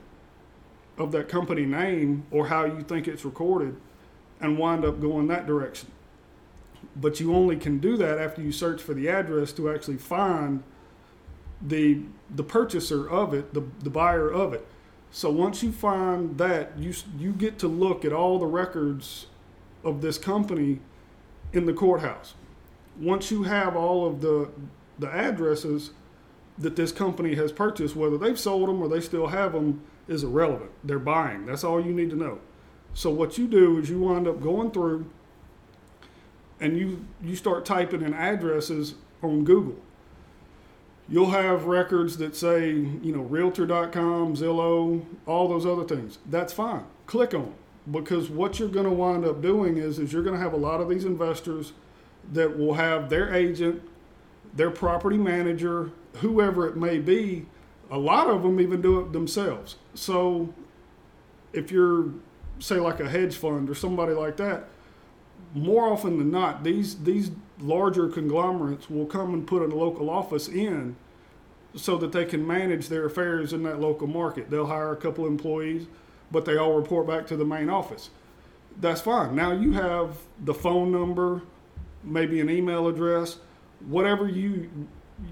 of 0.98 1.12
that 1.12 1.28
company 1.28 1.66
name 1.66 2.26
or 2.30 2.46
how 2.46 2.64
you 2.64 2.80
think 2.80 3.06
it's 3.06 3.24
recorded 3.24 3.76
and 4.40 4.58
wind 4.58 4.84
up 4.84 4.98
going 5.00 5.26
that 5.26 5.46
direction. 5.46 5.90
But 6.94 7.20
you 7.20 7.34
only 7.34 7.56
can 7.56 7.78
do 7.78 7.98
that 7.98 8.18
after 8.18 8.40
you 8.40 8.50
search 8.50 8.80
for 8.80 8.94
the 8.94 9.08
address 9.08 9.52
to 9.54 9.70
actually 9.70 9.98
find 9.98 10.62
the 11.60 12.00
the 12.34 12.42
purchaser 12.42 13.08
of 13.08 13.34
it, 13.34 13.54
the, 13.54 13.62
the 13.82 13.90
buyer 13.90 14.30
of 14.30 14.52
it. 14.52 14.66
So 15.10 15.30
once 15.30 15.62
you 15.62 15.72
find 15.72 16.36
that, 16.38 16.78
you 16.78 16.94
you 17.18 17.32
get 17.32 17.58
to 17.60 17.68
look 17.68 18.04
at 18.04 18.12
all 18.12 18.38
the 18.38 18.46
records 18.46 19.26
of 19.84 20.00
this 20.00 20.18
company 20.18 20.80
in 21.52 21.66
the 21.66 21.72
courthouse. 21.72 22.34
Once 22.98 23.30
you 23.30 23.44
have 23.44 23.76
all 23.76 24.06
of 24.06 24.20
the 24.20 24.48
the 24.98 25.08
addresses 25.08 25.90
that 26.58 26.76
this 26.76 26.92
company 26.92 27.34
has 27.34 27.52
purchased, 27.52 27.96
whether 27.96 28.16
they've 28.16 28.38
sold 28.38 28.68
them 28.68 28.80
or 28.82 28.88
they 28.88 29.00
still 29.00 29.28
have 29.28 29.52
them, 29.52 29.82
is 30.08 30.22
irrelevant. 30.22 30.70
They're 30.82 30.98
buying. 30.98 31.46
That's 31.46 31.64
all 31.64 31.84
you 31.84 31.92
need 31.92 32.10
to 32.10 32.16
know. 32.16 32.38
So 32.94 33.10
what 33.10 33.36
you 33.36 33.46
do 33.46 33.78
is 33.78 33.90
you 33.90 34.00
wind 34.00 34.26
up 34.26 34.40
going 34.40 34.70
through 34.70 35.10
and 36.60 36.78
you 36.78 37.04
you 37.22 37.36
start 37.36 37.66
typing 37.66 38.02
in 38.02 38.14
addresses 38.14 38.94
on 39.22 39.44
Google. 39.44 39.76
You'll 41.08 41.30
have 41.30 41.66
records 41.66 42.16
that 42.16 42.34
say, 42.34 42.70
you 42.70 43.12
know, 43.14 43.20
realtor.com, 43.20 44.34
Zillow, 44.34 45.04
all 45.26 45.46
those 45.46 45.64
other 45.64 45.84
things. 45.84 46.18
That's 46.26 46.52
fine. 46.52 46.84
Click 47.06 47.32
on 47.34 47.42
them 47.42 47.54
because 47.90 48.28
what 48.28 48.58
you're 48.58 48.68
going 48.68 48.86
to 48.86 48.92
wind 48.92 49.24
up 49.24 49.40
doing 49.40 49.76
is 49.76 49.98
is 49.98 50.12
you're 50.12 50.24
going 50.24 50.34
to 50.34 50.42
have 50.42 50.52
a 50.52 50.58
lot 50.58 50.80
of 50.80 50.88
these 50.88 51.04
investors 51.04 51.72
that 52.32 52.58
will 52.58 52.74
have 52.74 53.08
their 53.08 53.32
agent, 53.32 53.82
their 54.56 54.70
property 54.70 55.18
manager, 55.18 55.90
whoever 56.16 56.66
it 56.66 56.76
may 56.76 56.98
be, 56.98 57.46
a 57.90 57.98
lot 57.98 58.28
of 58.28 58.42
them 58.42 58.60
even 58.60 58.80
do 58.80 59.00
it 59.00 59.12
themselves. 59.12 59.76
So 59.94 60.52
if 61.52 61.70
you're 61.70 62.10
say 62.58 62.76
like 62.76 63.00
a 63.00 63.08
hedge 63.08 63.36
fund 63.36 63.68
or 63.68 63.74
somebody 63.74 64.14
like 64.14 64.38
that, 64.38 64.68
more 65.54 65.92
often 65.92 66.18
than 66.18 66.30
not, 66.30 66.64
these 66.64 66.96
these 67.04 67.30
larger 67.60 68.08
conglomerates 68.08 68.90
will 68.90 69.06
come 69.06 69.32
and 69.32 69.46
put 69.46 69.62
a 69.62 69.74
local 69.74 70.10
office 70.10 70.48
in 70.48 70.96
so 71.74 71.96
that 71.98 72.12
they 72.12 72.24
can 72.24 72.46
manage 72.46 72.88
their 72.88 73.04
affairs 73.04 73.52
in 73.52 73.62
that 73.62 73.80
local 73.80 74.06
market. 74.06 74.50
They'll 74.50 74.66
hire 74.66 74.92
a 74.92 74.96
couple 74.96 75.26
employees, 75.26 75.86
but 76.30 76.44
they 76.44 76.56
all 76.56 76.72
report 76.72 77.06
back 77.06 77.26
to 77.28 77.36
the 77.36 77.44
main 77.44 77.68
office. 77.68 78.10
That's 78.80 79.00
fine. 79.00 79.34
Now 79.34 79.52
you 79.52 79.72
have 79.72 80.18
the 80.42 80.54
phone 80.54 80.90
number, 80.90 81.42
maybe 82.02 82.40
an 82.40 82.50
email 82.50 82.88
address, 82.88 83.38
whatever 83.86 84.28
you 84.28 84.70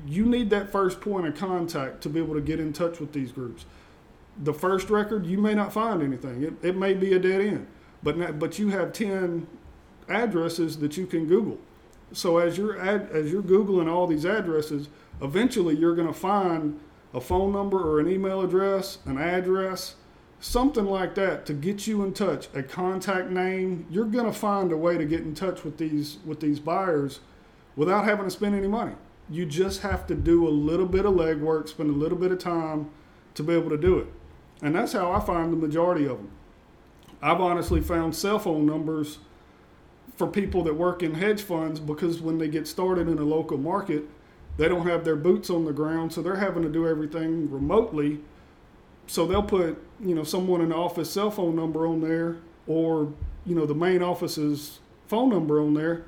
you 0.07 0.25
need 0.25 0.49
that 0.51 0.71
first 0.71 1.01
point 1.01 1.27
of 1.27 1.35
contact 1.35 2.01
to 2.03 2.09
be 2.09 2.19
able 2.19 2.35
to 2.35 2.41
get 2.41 2.59
in 2.59 2.73
touch 2.73 3.01
with 3.01 3.13
these 3.13 3.33
groups. 3.33 3.67
The 4.43 4.55
first 4.55 4.89
record, 4.89 5.27
you 5.27 5.39
may 5.39 5.55
not 5.55 5.73
find 5.73 6.03
anything. 6.03 6.43
It, 6.43 6.55
it 6.63 6.77
may 6.77 6.95
be 6.95 7.13
a 7.13 7.19
dead 7.19 7.41
end, 7.41 7.67
but 8.03 8.39
but 8.39 8.59
you 8.59 8.71
have 8.71 8.93
ten 8.93 9.47
addresses 10.09 10.79
that 10.79 10.97
you 10.97 11.07
can 11.07 11.27
Google. 11.27 11.59
So 12.13 12.39
as 12.39 12.57
you're 12.57 12.81
ad, 12.81 13.11
as 13.13 13.31
you're 13.31 13.43
googling 13.43 13.91
all 13.91 14.07
these 14.07 14.25
addresses, 14.25 14.89
eventually 15.21 15.77
you're 15.77 15.95
going 15.95 16.09
to 16.09 16.15
find 16.15 16.81
a 17.13 17.21
phone 17.21 17.53
number 17.53 17.79
or 17.79 18.01
an 18.01 18.09
email 18.09 18.41
address, 18.41 18.99
an 19.05 19.19
address, 19.19 19.95
something 20.41 20.85
like 20.85 21.15
that 21.15 21.47
to 21.47 21.55
get 21.55 21.87
you 21.87 22.03
in 22.03 22.13
touch, 22.13 22.49
a 22.55 22.63
contact 22.63 23.31
name. 23.31 23.87
You're 23.91 24.05
going 24.05 24.27
to 24.27 24.33
find 24.33 24.73
a 24.73 24.77
way 24.77 24.99
to 24.99 25.05
get 25.05 25.21
in 25.21 25.35
touch 25.35 25.65
with 25.65 25.79
these 25.79 26.19
with 26.25 26.41
these 26.41 26.59
buyers 26.59 27.21
without 27.77 28.05
having 28.05 28.25
to 28.25 28.31
spend 28.31 28.55
any 28.55 28.69
money. 28.69 28.93
You 29.31 29.47
just 29.47 29.83
have 29.83 30.07
to 30.09 30.15
do 30.15 30.47
a 30.47 30.51
little 30.51 30.87
bit 30.87 31.07
of 31.07 31.15
legwork, 31.15 31.69
spend 31.69 31.91
a 31.91 31.95
little 31.95 32.19
bit 32.19 32.31
of 32.31 32.39
time 32.39 32.91
to 33.35 33.43
be 33.43 33.55
able 33.55 33.71
to 33.71 33.79
do 33.79 33.99
it. 33.99 34.07
And 34.63 34.75
that's 34.75 34.93
how 34.93 35.13
I 35.13 35.21
find 35.21 35.53
the 35.53 35.57
majority 35.57 36.05
of 36.05 36.19
them. 36.19 36.31
I've 37.23 37.41
honestly 37.41 37.81
found 37.81 38.15
cell 38.15 38.39
phone 38.39 38.67
numbers 38.67 39.19
for 40.17 40.27
people 40.27 40.63
that 40.65 40.75
work 40.75 41.03
in 41.03 41.15
hedge 41.15 41.43
funds 41.43 41.81
because 41.81 42.21
when 42.21 42.39
they 42.39 42.49
get 42.49 42.69
started 42.69 43.09
in 43.09 43.19
a 43.19 43.25
local 43.25 43.59
market, 43.59 44.05
they 44.57 44.69
don't 44.69 44.87
have 44.87 45.05
their 45.05 45.17
boots 45.17 45.51
on 45.51 45.65
the 45.65 45.73
ground, 45.73 46.13
so 46.13 46.23
they're 46.23 46.37
having 46.37 46.63
to 46.63 46.69
do 46.69 46.87
everything 46.87 47.51
remotely. 47.51 48.21
So 49.07 49.27
they'll 49.27 49.43
put, 49.43 49.83
you 50.01 50.15
know, 50.15 50.23
someone 50.23 50.61
in 50.61 50.69
the 50.69 50.77
office 50.77 51.11
cell 51.11 51.31
phone 51.31 51.57
number 51.57 51.87
on 51.87 52.01
there 52.01 52.37
or, 52.67 53.13
you 53.45 53.55
know, 53.55 53.67
the 53.67 53.75
main 53.75 54.03
office's 54.03 54.79
phone 55.09 55.29
number 55.29 55.61
on 55.61 55.75
there. 55.75 56.05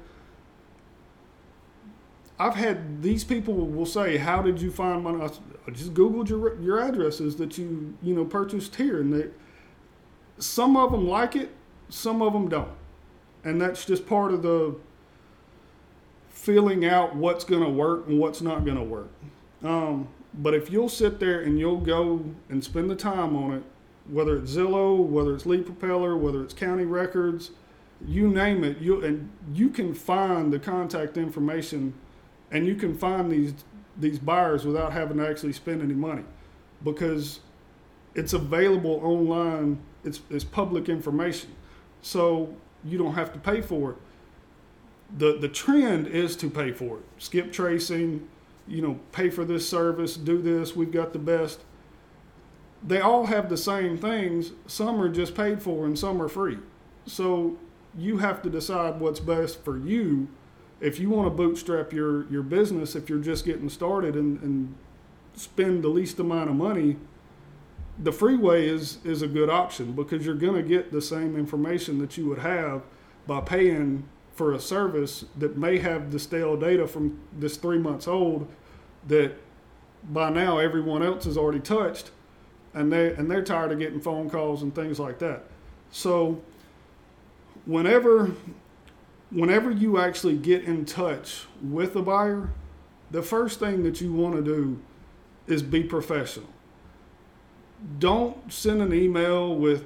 I've 2.38 2.54
had 2.54 3.02
these 3.02 3.24
people 3.24 3.54
will 3.54 3.86
say, 3.86 4.18
"How 4.18 4.42
did 4.42 4.60
you 4.60 4.70
find 4.70 5.02
my?" 5.02 5.30
I 5.66 5.70
just 5.70 5.94
googled 5.94 6.28
your 6.28 6.60
your 6.60 6.80
addresses 6.80 7.36
that 7.36 7.56
you 7.58 7.96
you 8.02 8.14
know 8.14 8.24
purchased 8.24 8.76
here, 8.76 9.00
and 9.00 9.12
they, 9.12 9.28
some 10.38 10.76
of 10.76 10.92
them 10.92 11.08
like 11.08 11.34
it, 11.34 11.50
some 11.88 12.22
of 12.22 12.32
them 12.32 12.48
don't 12.48 12.76
and 13.46 13.62
that's 13.62 13.84
just 13.84 14.06
part 14.06 14.34
of 14.34 14.42
the 14.42 14.74
filling 16.28 16.84
out 16.84 17.14
what's 17.14 17.44
going 17.44 17.62
to 17.62 17.70
work 17.70 18.08
and 18.08 18.18
what's 18.18 18.42
not 18.42 18.64
going 18.64 18.76
to 18.76 18.82
work. 18.82 19.08
Um, 19.62 20.08
but 20.34 20.52
if 20.52 20.70
you'll 20.70 20.88
sit 20.88 21.20
there 21.20 21.40
and 21.40 21.58
you'll 21.58 21.80
go 21.80 22.24
and 22.48 22.62
spend 22.62 22.90
the 22.90 22.96
time 22.96 23.36
on 23.36 23.52
it, 23.52 23.62
whether 24.10 24.36
it's 24.36 24.50
Zillow, 24.54 24.98
whether 24.98 25.32
it's 25.32 25.46
Lead 25.46 25.64
Propeller, 25.64 26.16
whether 26.16 26.42
it's 26.42 26.52
County 26.52 26.84
Records, 26.84 27.52
you 28.04 28.28
name 28.28 28.64
it, 28.64 28.78
you 28.78 29.02
and 29.02 29.30
you 29.54 29.70
can 29.70 29.94
find 29.94 30.52
the 30.52 30.58
contact 30.58 31.16
information, 31.16 31.94
and 32.50 32.66
you 32.66 32.74
can 32.74 32.94
find 32.94 33.30
these 33.30 33.54
these 33.98 34.18
buyers 34.18 34.64
without 34.64 34.92
having 34.92 35.16
to 35.18 35.28
actually 35.28 35.52
spend 35.52 35.82
any 35.82 35.94
money, 35.94 36.24
because 36.84 37.40
it's 38.14 38.32
available 38.32 39.00
online. 39.02 39.78
It's 40.04 40.20
it's 40.30 40.44
public 40.44 40.88
information. 40.88 41.50
So 42.02 42.54
you 42.84 42.98
don't 42.98 43.14
have 43.14 43.32
to 43.32 43.38
pay 43.38 43.60
for 43.60 43.92
it. 43.92 43.96
The 45.18 45.38
the 45.38 45.48
trend 45.48 46.06
is 46.06 46.36
to 46.36 46.50
pay 46.50 46.72
for 46.72 46.98
it. 46.98 47.04
Skip 47.18 47.52
tracing, 47.52 48.28
you 48.68 48.82
know, 48.82 48.98
pay 49.12 49.30
for 49.30 49.44
this 49.44 49.68
service, 49.68 50.16
do 50.16 50.40
this, 50.40 50.76
we've 50.76 50.92
got 50.92 51.12
the 51.12 51.18
best. 51.18 51.60
They 52.82 53.00
all 53.00 53.26
have 53.26 53.48
the 53.48 53.56
same 53.56 53.96
things. 53.98 54.52
Some 54.66 55.00
are 55.00 55.08
just 55.08 55.34
paid 55.34 55.62
for 55.62 55.86
and 55.86 55.98
some 55.98 56.20
are 56.20 56.28
free. 56.28 56.58
So 57.06 57.56
you 57.96 58.18
have 58.18 58.42
to 58.42 58.50
decide 58.50 59.00
what's 59.00 59.20
best 59.20 59.64
for 59.64 59.78
you. 59.78 60.28
If 60.80 60.98
you 60.98 61.08
want 61.10 61.26
to 61.26 61.30
bootstrap 61.30 61.92
your, 61.92 62.30
your 62.30 62.42
business, 62.42 62.94
if 62.94 63.08
you're 63.08 63.18
just 63.18 63.44
getting 63.44 63.68
started 63.68 64.14
and, 64.14 64.40
and 64.42 64.74
spend 65.34 65.82
the 65.82 65.88
least 65.88 66.18
amount 66.18 66.50
of 66.50 66.56
money, 66.56 66.96
the 67.98 68.12
freeway 68.12 68.68
is 68.68 68.98
is 69.04 69.22
a 69.22 69.26
good 69.26 69.48
option 69.48 69.92
because 69.92 70.26
you're 70.26 70.34
going 70.34 70.54
to 70.54 70.62
get 70.62 70.92
the 70.92 71.00
same 71.00 71.36
information 71.36 71.98
that 71.98 72.16
you 72.16 72.26
would 72.26 72.38
have 72.38 72.82
by 73.26 73.40
paying 73.40 74.06
for 74.34 74.52
a 74.52 74.60
service 74.60 75.24
that 75.38 75.56
may 75.56 75.78
have 75.78 76.12
the 76.12 76.18
stale 76.18 76.56
data 76.56 76.86
from 76.86 77.18
this 77.38 77.56
three 77.56 77.78
months 77.78 78.06
old 78.06 78.46
that 79.06 79.32
by 80.10 80.28
now 80.28 80.58
everyone 80.58 81.02
else 81.02 81.24
has 81.24 81.38
already 81.38 81.60
touched 81.60 82.10
and 82.74 82.92
they 82.92 83.14
and 83.14 83.30
they're 83.30 83.42
tired 83.42 83.72
of 83.72 83.78
getting 83.78 84.00
phone 84.00 84.28
calls 84.28 84.62
and 84.62 84.74
things 84.74 85.00
like 85.00 85.18
that. 85.18 85.44
So 85.90 86.42
whenever 87.64 88.32
whenever 89.30 89.70
you 89.70 89.98
actually 89.98 90.36
get 90.36 90.64
in 90.64 90.84
touch 90.84 91.46
with 91.62 91.96
a 91.96 92.02
buyer 92.02 92.50
the 93.10 93.22
first 93.22 93.58
thing 93.60 93.82
that 93.82 94.00
you 94.00 94.12
want 94.12 94.34
to 94.34 94.42
do 94.42 94.80
is 95.46 95.62
be 95.62 95.82
professional 95.82 96.48
don't 97.98 98.52
send 98.52 98.82
an 98.82 98.92
email 98.92 99.54
with, 99.54 99.84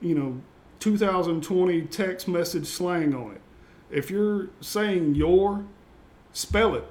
you 0.00 0.14
know, 0.14 0.40
2020 0.80 1.82
text 1.82 2.26
message 2.26 2.66
slang 2.66 3.14
on 3.14 3.32
it. 3.32 3.40
If 3.90 4.10
you're 4.10 4.48
saying 4.60 5.14
your, 5.14 5.64
spell 6.32 6.74
it 6.74 6.84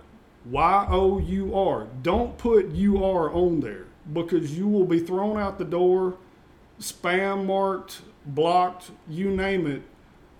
Y 0.45 0.87
O 0.89 1.19
U 1.19 1.55
R. 1.55 1.87
Don't 2.01 2.37
put 2.37 2.71
U 2.71 3.03
R 3.03 3.31
on 3.31 3.59
there 3.59 3.87
because 4.13 4.57
you 4.57 4.67
will 4.67 4.85
be 4.85 4.99
thrown 4.99 5.37
out 5.37 5.57
the 5.57 5.65
door, 5.65 6.17
spam 6.79 7.45
marked, 7.45 8.01
blocked, 8.25 8.91
you 9.07 9.31
name 9.31 9.67
it. 9.67 9.81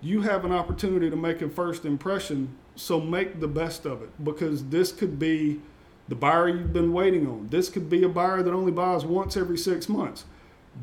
You 0.02 0.22
have 0.22 0.44
an 0.44 0.52
opportunity 0.52 1.10
to 1.10 1.16
make 1.16 1.42
a 1.42 1.48
first 1.48 1.84
impression, 1.84 2.56
so 2.74 3.00
make 3.00 3.40
the 3.40 3.48
best 3.48 3.84
of 3.84 4.02
it 4.02 4.24
because 4.24 4.64
this 4.66 4.92
could 4.92 5.18
be 5.18 5.60
the 6.08 6.14
buyer 6.14 6.48
you've 6.48 6.72
been 6.72 6.92
waiting 6.92 7.26
on. 7.26 7.48
This 7.48 7.68
could 7.68 7.90
be 7.90 8.02
a 8.02 8.08
buyer 8.08 8.42
that 8.42 8.52
only 8.52 8.72
buys 8.72 9.04
once 9.04 9.36
every 9.36 9.58
six 9.58 9.88
months. 9.88 10.24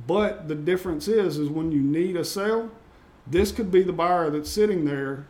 But 0.05 0.47
the 0.47 0.55
difference 0.55 1.07
is, 1.07 1.37
is 1.37 1.49
when 1.49 1.71
you 1.71 1.81
need 1.81 2.15
a 2.15 2.23
sale, 2.23 2.71
this 3.25 3.51
could 3.51 3.71
be 3.71 3.83
the 3.83 3.93
buyer 3.93 4.29
that's 4.29 4.49
sitting 4.49 4.85
there 4.85 5.25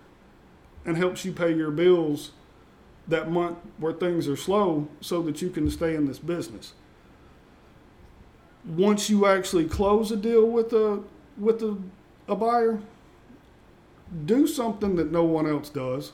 and 0.86 0.98
helps 0.98 1.26
you 1.26 1.32
pay 1.32 1.54
your 1.54 1.72
bills 1.72 2.32
that 3.08 3.32
month 3.32 3.58
where 3.78 3.94
things 3.94 4.28
are 4.28 4.36
slow 4.36 4.88
so 5.02 5.22
that 5.22 5.42
you 5.42 5.50
can 5.50 5.70
stay 5.70 5.96
in 5.96 6.06
this 6.06 6.20
business. 6.20 6.74
Once 8.66 9.10
you 9.10 9.26
actually 9.26 9.66
close 9.66 10.12
a 10.12 10.18
deal 10.18 10.46
with 10.46 10.74
a 10.74 11.02
with 11.38 11.62
a, 11.62 11.78
a 12.28 12.36
buyer, 12.36 12.80
do 14.26 14.48
something 14.48 14.96
that 14.96 15.12
no 15.12 15.24
one 15.24 15.48
else 15.48 15.70
does. 15.70 16.14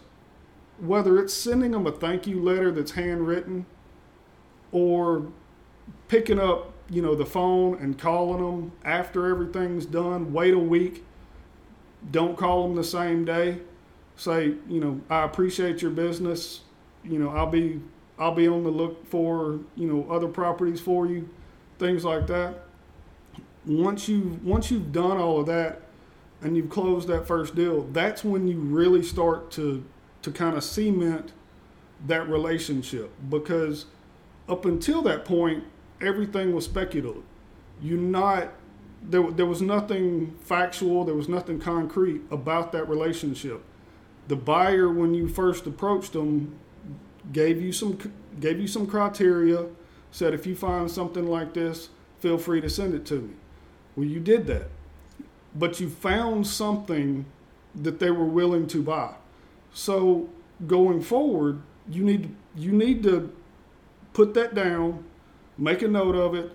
Whether 0.79 1.19
it's 1.19 1.33
sending 1.33 1.71
them 1.71 1.85
a 1.87 1.91
thank 1.91 2.27
you 2.27 2.41
letter 2.41 2.71
that's 2.71 2.91
handwritten 2.91 3.65
or 4.71 5.27
picking 6.07 6.39
up, 6.39 6.73
you 6.89 7.01
know, 7.01 7.15
the 7.15 7.25
phone 7.25 7.77
and 7.77 7.97
calling 7.97 8.43
them 8.43 8.71
after 8.83 9.27
everything's 9.27 9.85
done, 9.85 10.33
wait 10.33 10.53
a 10.53 10.59
week. 10.59 11.05
Don't 12.11 12.37
call 12.37 12.63
them 12.63 12.75
the 12.75 12.83
same 12.83 13.23
day. 13.23 13.59
Say, 14.15 14.55
you 14.67 14.79
know, 14.79 15.01
I 15.09 15.23
appreciate 15.23 15.81
your 15.81 15.91
business 15.91 16.61
you 17.03 17.19
know, 17.19 17.29
I'll 17.29 17.49
be 17.49 17.81
I'll 18.17 18.33
be 18.33 18.47
on 18.47 18.63
the 18.63 18.69
look 18.69 19.05
for 19.07 19.59
you 19.75 19.87
know 19.87 20.07
other 20.09 20.27
properties 20.27 20.79
for 20.79 21.05
you, 21.05 21.29
things 21.79 22.03
like 22.05 22.27
that. 22.27 22.65
Once 23.65 24.07
you 24.07 24.39
once 24.43 24.71
you've 24.71 24.91
done 24.91 25.17
all 25.17 25.41
of 25.41 25.45
that, 25.47 25.81
and 26.43 26.57
you've 26.57 26.69
closed 26.69 27.07
that 27.07 27.25
first 27.25 27.55
deal, 27.55 27.83
that's 27.91 28.23
when 28.23 28.47
you 28.47 28.59
really 28.59 29.03
start 29.03 29.51
to 29.51 29.83
to 30.21 30.31
kind 30.31 30.55
of 30.55 30.63
cement 30.63 31.33
that 32.05 32.27
relationship 32.29 33.11
because 33.29 33.85
up 34.47 34.65
until 34.65 35.01
that 35.01 35.25
point, 35.25 35.63
everything 36.01 36.53
was 36.53 36.65
speculative. 36.65 37.23
You 37.81 37.97
not 37.97 38.53
there, 39.01 39.29
there 39.31 39.45
was 39.45 39.61
nothing 39.61 40.35
factual, 40.41 41.03
there 41.03 41.15
was 41.15 41.27
nothing 41.27 41.59
concrete 41.59 42.21
about 42.31 42.71
that 42.71 42.87
relationship. 42.87 43.61
The 44.27 44.35
buyer, 44.37 44.89
when 44.89 45.13
you 45.13 45.27
first 45.27 45.67
approached 45.67 46.13
them, 46.13 46.57
gave 47.31 47.61
you 47.61 47.71
some 47.71 47.97
gave 48.39 48.59
you 48.59 48.67
some 48.67 48.87
criteria, 48.87 49.67
said 50.11 50.33
if 50.33 50.45
you 50.45 50.55
find 50.55 50.89
something 50.89 51.27
like 51.27 51.53
this, 51.53 51.89
feel 52.19 52.37
free 52.37 52.61
to 52.61 52.69
send 52.69 52.93
it 52.93 53.05
to 53.07 53.21
me. 53.21 53.33
Well, 53.95 54.05
you 54.05 54.19
did 54.19 54.47
that, 54.47 54.69
but 55.55 55.79
you 55.79 55.89
found 55.89 56.47
something 56.47 57.25
that 57.75 57.99
they 57.99 58.11
were 58.11 58.25
willing 58.25 58.67
to 58.67 58.81
buy. 58.81 59.15
So 59.73 60.29
going 60.67 61.01
forward, 61.01 61.61
you 61.89 62.03
need 62.03 62.35
you 62.55 62.71
need 62.71 63.03
to 63.03 63.33
put 64.13 64.33
that 64.35 64.53
down, 64.53 65.03
make 65.57 65.81
a 65.81 65.87
note 65.87 66.15
of 66.15 66.35
it. 66.35 66.51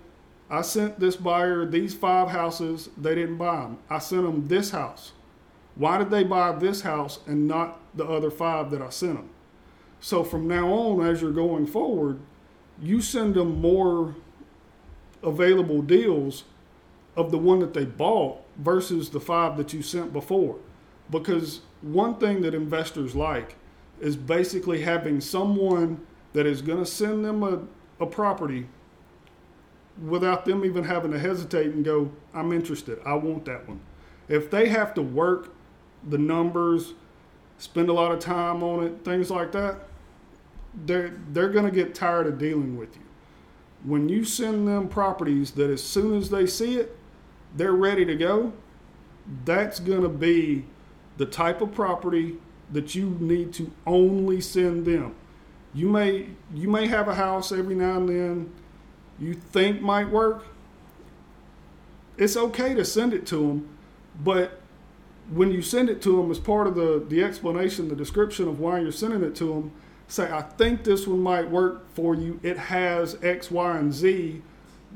I 0.50 0.62
sent 0.62 0.98
this 0.98 1.16
buyer 1.16 1.66
these 1.66 1.94
five 1.94 2.30
houses. 2.30 2.88
They 2.96 3.14
didn't 3.14 3.36
buy 3.36 3.62
them. 3.62 3.78
I 3.90 3.98
sent 3.98 4.22
them 4.22 4.48
this 4.48 4.70
house. 4.70 5.12
Why 5.74 5.98
did 5.98 6.10
they 6.10 6.24
buy 6.24 6.52
this 6.52 6.80
house 6.80 7.20
and 7.26 7.46
not 7.46 7.80
the 7.94 8.04
other 8.04 8.30
five 8.30 8.70
that 8.70 8.80
I 8.80 8.90
sent 8.90 9.14
them? 9.14 9.30
So 10.00 10.24
from 10.24 10.48
now 10.48 10.68
on, 10.68 11.06
as 11.06 11.20
you're 11.20 11.32
going 11.32 11.66
forward, 11.66 12.20
you 12.80 13.00
send 13.00 13.34
them 13.34 13.60
more 13.60 14.14
available 15.22 15.82
deals 15.82 16.44
of 17.16 17.30
the 17.30 17.38
one 17.38 17.58
that 17.58 17.74
they 17.74 17.84
bought 17.84 18.40
versus 18.58 19.10
the 19.10 19.20
five 19.20 19.56
that 19.56 19.72
you 19.72 19.82
sent 19.82 20.12
before. 20.12 20.56
Because 21.10 21.60
one 21.80 22.16
thing 22.16 22.42
that 22.42 22.54
investors 22.54 23.14
like 23.14 23.56
is 24.00 24.16
basically 24.16 24.82
having 24.82 25.20
someone 25.20 26.00
that 26.32 26.46
is 26.46 26.60
going 26.60 26.78
to 26.78 26.86
send 26.86 27.24
them 27.24 27.42
a, 27.42 27.60
a 28.02 28.06
property 28.06 28.66
without 30.06 30.44
them 30.44 30.64
even 30.64 30.84
having 30.84 31.10
to 31.10 31.18
hesitate 31.18 31.66
and 31.66 31.84
go, 31.84 32.10
I'm 32.34 32.52
interested, 32.52 33.00
I 33.04 33.14
want 33.14 33.44
that 33.46 33.66
one. 33.68 33.80
If 34.28 34.50
they 34.50 34.68
have 34.68 34.94
to 34.94 35.02
work 35.02 35.54
the 36.08 36.18
numbers, 36.18 36.92
spend 37.58 37.88
a 37.88 37.92
lot 37.92 38.12
of 38.12 38.20
time 38.20 38.62
on 38.62 38.84
it, 38.84 39.04
things 39.04 39.30
like 39.30 39.52
that, 39.52 39.88
they're 40.86 41.18
they're 41.32 41.48
going 41.48 41.64
to 41.64 41.70
get 41.70 41.94
tired 41.94 42.26
of 42.26 42.38
dealing 42.38 42.76
with 42.76 42.94
you. 42.94 43.02
When 43.84 44.08
you 44.08 44.24
send 44.24 44.68
them 44.68 44.88
properties 44.88 45.52
that 45.52 45.70
as 45.70 45.82
soon 45.82 46.16
as 46.16 46.30
they 46.30 46.46
see 46.46 46.76
it, 46.76 46.96
they're 47.56 47.72
ready 47.72 48.04
to 48.04 48.14
go, 48.14 48.52
that's 49.44 49.80
going 49.80 50.02
to 50.02 50.08
be 50.08 50.64
the 51.16 51.26
type 51.26 51.60
of 51.60 51.74
property 51.74 52.36
that 52.72 52.94
you 52.94 53.16
need 53.20 53.52
to 53.54 53.70
only 53.86 54.40
send 54.40 54.84
them. 54.84 55.14
You 55.74 55.88
may 55.88 56.28
you 56.54 56.68
may 56.68 56.86
have 56.86 57.08
a 57.08 57.14
house 57.14 57.52
every 57.52 57.74
now 57.74 57.96
and 57.98 58.08
then 58.08 58.52
you 59.18 59.34
think 59.34 59.80
might 59.80 60.08
work. 60.08 60.44
It's 62.16 62.36
okay 62.36 62.74
to 62.74 62.84
send 62.84 63.12
it 63.12 63.26
to 63.26 63.36
them, 63.36 63.68
but 64.22 64.60
when 65.30 65.50
you 65.50 65.62
send 65.62 65.90
it 65.90 66.00
to 66.02 66.16
them 66.16 66.30
as 66.30 66.38
part 66.38 66.66
of 66.66 66.74
the, 66.74 67.04
the 67.08 67.22
explanation, 67.22 67.88
the 67.88 67.96
description 67.96 68.48
of 68.48 68.60
why 68.60 68.80
you're 68.80 68.92
sending 68.92 69.22
it 69.22 69.34
to 69.36 69.44
them, 69.44 69.72
say, 70.08 70.30
I 70.30 70.42
think 70.42 70.84
this 70.84 71.06
one 71.06 71.20
might 71.20 71.50
work 71.50 71.88
for 71.94 72.14
you. 72.14 72.40
It 72.42 72.56
has 72.56 73.16
X, 73.22 73.50
Y, 73.50 73.76
and 73.76 73.92
Z 73.92 74.42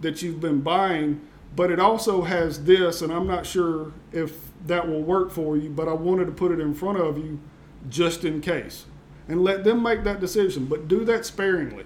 that 0.00 0.22
you've 0.22 0.40
been 0.40 0.62
buying, 0.62 1.20
but 1.54 1.70
it 1.70 1.78
also 1.78 2.22
has 2.22 2.64
this, 2.64 3.02
and 3.02 3.12
I'm 3.12 3.26
not 3.26 3.46
sure 3.46 3.92
if 4.12 4.50
that 4.66 4.88
will 4.88 5.02
work 5.02 5.30
for 5.30 5.56
you, 5.56 5.70
but 5.70 5.88
I 5.88 5.92
wanted 5.92 6.26
to 6.26 6.32
put 6.32 6.52
it 6.52 6.60
in 6.60 6.74
front 6.74 6.98
of 6.98 7.18
you 7.18 7.40
just 7.88 8.24
in 8.24 8.40
case. 8.40 8.86
And 9.28 9.42
let 9.42 9.64
them 9.64 9.82
make 9.82 10.04
that 10.04 10.20
decision, 10.20 10.66
but 10.66 10.88
do 10.88 11.04
that 11.04 11.26
sparingly. 11.26 11.84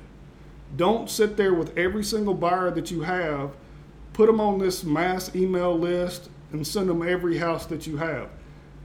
Don't 0.77 1.11
sit 1.11 1.37
there 1.37 1.55
with 1.55 1.77
every 1.77 2.05
single 2.05 2.35
buyer 2.35 2.71
that 2.71 2.91
you 2.91 3.03
have, 3.03 3.53
put 4.13 4.27
them 4.27 4.41
on 4.41 4.59
this 4.59 4.85
mass 4.85 5.35
email 5.35 5.77
list, 5.79 6.29
and 6.53 6.67
send 6.67 6.89
them 6.89 7.07
every 7.07 7.39
house 7.39 7.67
that 7.67 7.87
you 7.87 7.97
have. 7.97 8.29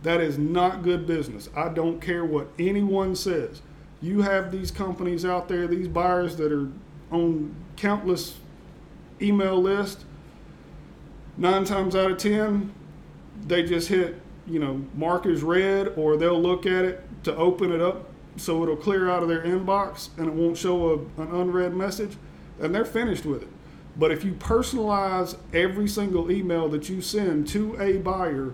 That 0.03 0.19
is 0.19 0.37
not 0.37 0.83
good 0.83 1.05
business. 1.05 1.49
I 1.55 1.69
don't 1.69 2.01
care 2.01 2.25
what 2.25 2.47
anyone 2.57 3.15
says 3.15 3.61
you 4.01 4.21
have 4.21 4.51
these 4.51 4.71
companies 4.71 5.25
out 5.25 5.47
there, 5.47 5.67
these 5.67 5.87
buyers 5.87 6.35
that 6.37 6.51
are 6.51 6.67
on 7.11 7.55
countless 7.77 8.35
email 9.21 9.61
lists. 9.61 10.05
Nine 11.37 11.65
times 11.65 11.95
out 11.95 12.11
of 12.11 12.17
ten, 12.17 12.73
they 13.47 13.63
just 13.63 13.87
hit, 13.87 14.21
you 14.45 14.59
know, 14.59 14.85
mark 14.95 15.25
as 15.25 15.43
read, 15.43 15.93
or 15.95 16.17
they'll 16.17 16.41
look 16.41 16.65
at 16.65 16.85
it 16.85 17.03
to 17.23 17.35
open 17.35 17.71
it 17.71 17.81
up 17.81 18.09
so 18.37 18.63
it'll 18.63 18.75
clear 18.75 19.09
out 19.09 19.23
of 19.23 19.29
their 19.29 19.43
inbox 19.43 20.09
and 20.17 20.27
it 20.27 20.33
won't 20.33 20.57
show 20.57 20.89
a, 20.89 21.21
an 21.21 21.31
unread 21.33 21.73
message, 21.73 22.17
and 22.59 22.73
they're 22.73 22.85
finished 22.85 23.25
with 23.25 23.43
it. 23.43 23.49
But 23.97 24.11
if 24.11 24.23
you 24.23 24.33
personalize 24.33 25.37
every 25.53 25.87
single 25.87 26.31
email 26.31 26.69
that 26.69 26.87
you 26.89 27.01
send 27.01 27.47
to 27.49 27.79
a 27.81 27.97
buyer 27.97 28.53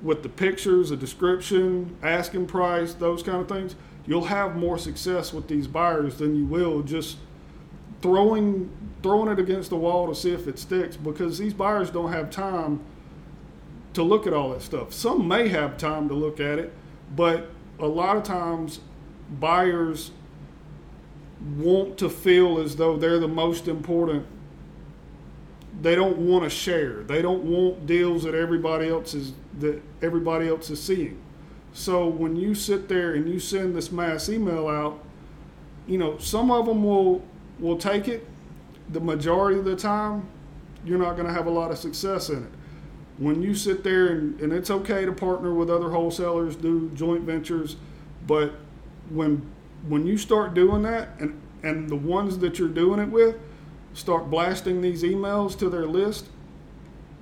with 0.00 0.22
the 0.22 0.28
pictures, 0.28 0.90
a 0.90 0.96
description, 0.96 1.96
asking 2.02 2.46
price, 2.46 2.94
those 2.94 3.22
kind 3.22 3.38
of 3.38 3.48
things, 3.48 3.74
you'll 4.06 4.26
have 4.26 4.54
more 4.54 4.78
success 4.78 5.32
with 5.32 5.48
these 5.48 5.66
buyers 5.66 6.18
than 6.18 6.36
you 6.36 6.44
will 6.44 6.82
just 6.82 7.16
throwing 8.04 8.70
throwing 9.02 9.32
it 9.32 9.38
against 9.38 9.70
the 9.70 9.76
wall 9.76 10.06
to 10.06 10.14
see 10.14 10.30
if 10.30 10.46
it 10.46 10.58
sticks 10.58 10.94
because 10.94 11.38
these 11.38 11.54
buyers 11.54 11.90
don't 11.90 12.12
have 12.12 12.28
time 12.28 12.78
to 13.94 14.02
look 14.02 14.26
at 14.26 14.34
all 14.34 14.50
that 14.50 14.60
stuff. 14.60 14.92
Some 14.92 15.26
may 15.26 15.48
have 15.48 15.78
time 15.78 16.08
to 16.08 16.14
look 16.14 16.38
at 16.38 16.58
it, 16.58 16.70
but 17.16 17.48
a 17.78 17.86
lot 17.86 18.18
of 18.18 18.22
times 18.22 18.80
buyers 19.40 20.10
want 21.56 21.96
to 21.96 22.10
feel 22.10 22.58
as 22.58 22.76
though 22.76 22.98
they're 22.98 23.18
the 23.18 23.26
most 23.26 23.68
important. 23.68 24.26
They 25.80 25.94
don't 25.94 26.18
want 26.18 26.44
to 26.44 26.50
share. 26.50 27.04
They 27.04 27.22
don't 27.22 27.44
want 27.44 27.86
deals 27.86 28.24
that 28.24 28.34
everybody 28.34 28.90
else 28.90 29.14
is 29.14 29.32
that 29.60 29.80
everybody 30.02 30.46
else 30.46 30.68
is 30.68 30.82
seeing. 30.82 31.18
So 31.72 32.06
when 32.06 32.36
you 32.36 32.54
sit 32.54 32.86
there 32.86 33.14
and 33.14 33.26
you 33.26 33.40
send 33.40 33.74
this 33.74 33.90
mass 33.90 34.28
email 34.28 34.68
out, 34.68 35.02
you 35.86 35.96
know, 35.96 36.18
some 36.18 36.50
of 36.50 36.66
them 36.66 36.84
will 36.84 37.22
will 37.58 37.76
take 37.76 38.08
it. 38.08 38.26
The 38.90 39.00
majority 39.00 39.58
of 39.58 39.64
the 39.64 39.76
time, 39.76 40.28
you're 40.84 40.98
not 40.98 41.14
going 41.14 41.26
to 41.26 41.32
have 41.32 41.46
a 41.46 41.50
lot 41.50 41.70
of 41.70 41.78
success 41.78 42.28
in 42.28 42.44
it. 42.44 42.50
When 43.18 43.42
you 43.42 43.54
sit 43.54 43.84
there 43.84 44.08
and, 44.08 44.38
and 44.40 44.52
it's 44.52 44.70
okay 44.70 45.04
to 45.04 45.12
partner 45.12 45.54
with 45.54 45.70
other 45.70 45.90
wholesalers, 45.90 46.56
do 46.56 46.90
joint 46.94 47.22
ventures, 47.22 47.76
but 48.26 48.54
when 49.08 49.50
when 49.86 50.06
you 50.06 50.16
start 50.16 50.54
doing 50.54 50.82
that 50.82 51.08
and 51.18 51.40
and 51.62 51.88
the 51.88 51.96
ones 51.96 52.38
that 52.38 52.58
you're 52.58 52.68
doing 52.68 53.00
it 53.00 53.10
with 53.10 53.36
start 53.94 54.28
blasting 54.30 54.82
these 54.82 55.02
emails 55.02 55.56
to 55.58 55.70
their 55.70 55.86
list, 55.86 56.26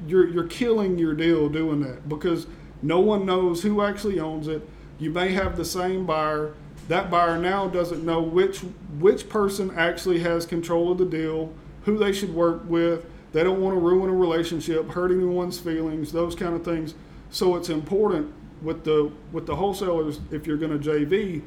you're 0.06 0.28
you're 0.28 0.46
killing 0.46 0.98
your 0.98 1.14
deal 1.14 1.48
doing 1.48 1.80
that 1.80 2.08
because 2.08 2.46
no 2.82 2.98
one 2.98 3.24
knows 3.24 3.62
who 3.62 3.82
actually 3.82 4.18
owns 4.18 4.48
it. 4.48 4.68
You 4.98 5.10
may 5.10 5.32
have 5.32 5.56
the 5.56 5.64
same 5.64 6.06
buyer. 6.06 6.54
That 6.88 7.10
buyer 7.10 7.38
now 7.38 7.68
doesn't 7.68 8.04
know 8.04 8.20
which 8.20 8.58
which 8.98 9.28
person 9.28 9.72
actually 9.76 10.20
has 10.20 10.46
control 10.46 10.92
of 10.92 10.98
the 10.98 11.04
deal, 11.04 11.52
who 11.84 11.96
they 11.96 12.12
should 12.12 12.34
work 12.34 12.62
with. 12.66 13.06
They 13.32 13.42
don't 13.42 13.60
want 13.60 13.76
to 13.76 13.80
ruin 13.80 14.10
a 14.10 14.14
relationship, 14.14 14.90
hurt 14.90 15.10
anyone's 15.10 15.58
feelings, 15.58 16.12
those 16.12 16.34
kind 16.34 16.54
of 16.54 16.64
things. 16.64 16.94
So 17.30 17.56
it's 17.56 17.70
important 17.70 18.32
with 18.62 18.84
the 18.84 19.10
with 19.32 19.46
the 19.46 19.56
wholesalers 19.56 20.20
if 20.30 20.46
you're 20.46 20.56
going 20.56 20.78
to 20.78 20.90
JV, 20.90 21.42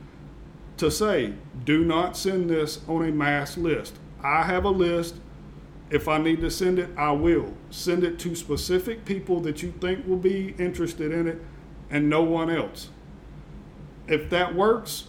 to 0.78 0.91
say, 0.91 1.34
do 1.63 1.84
not 1.84 2.17
send 2.17 2.50
this 2.50 2.82
on 2.88 3.08
a 3.08 3.12
mass 3.12 3.58
list. 3.58 3.98
I 4.24 4.43
have 4.43 4.65
a 4.65 4.69
list. 4.69 5.15
If 5.91 6.08
I 6.08 6.17
need 6.17 6.41
to 6.41 6.50
send 6.50 6.80
it, 6.80 6.89
I 6.98 7.12
will. 7.12 7.54
Send 7.69 8.04
it 8.04 8.17
to 8.19 8.36
specific 8.36 9.06
people 9.06 9.39
that 9.41 9.62
you 9.62 9.71
think 9.71 10.08
will 10.08 10.17
be 10.17 10.56
interested 10.58 11.12
in 11.12 11.28
it 11.28 11.39
and 11.91 12.10
no 12.10 12.24
one 12.24 12.50
else. 12.50 12.89
If 14.08 14.30
that 14.32 14.56
works, 14.56 15.06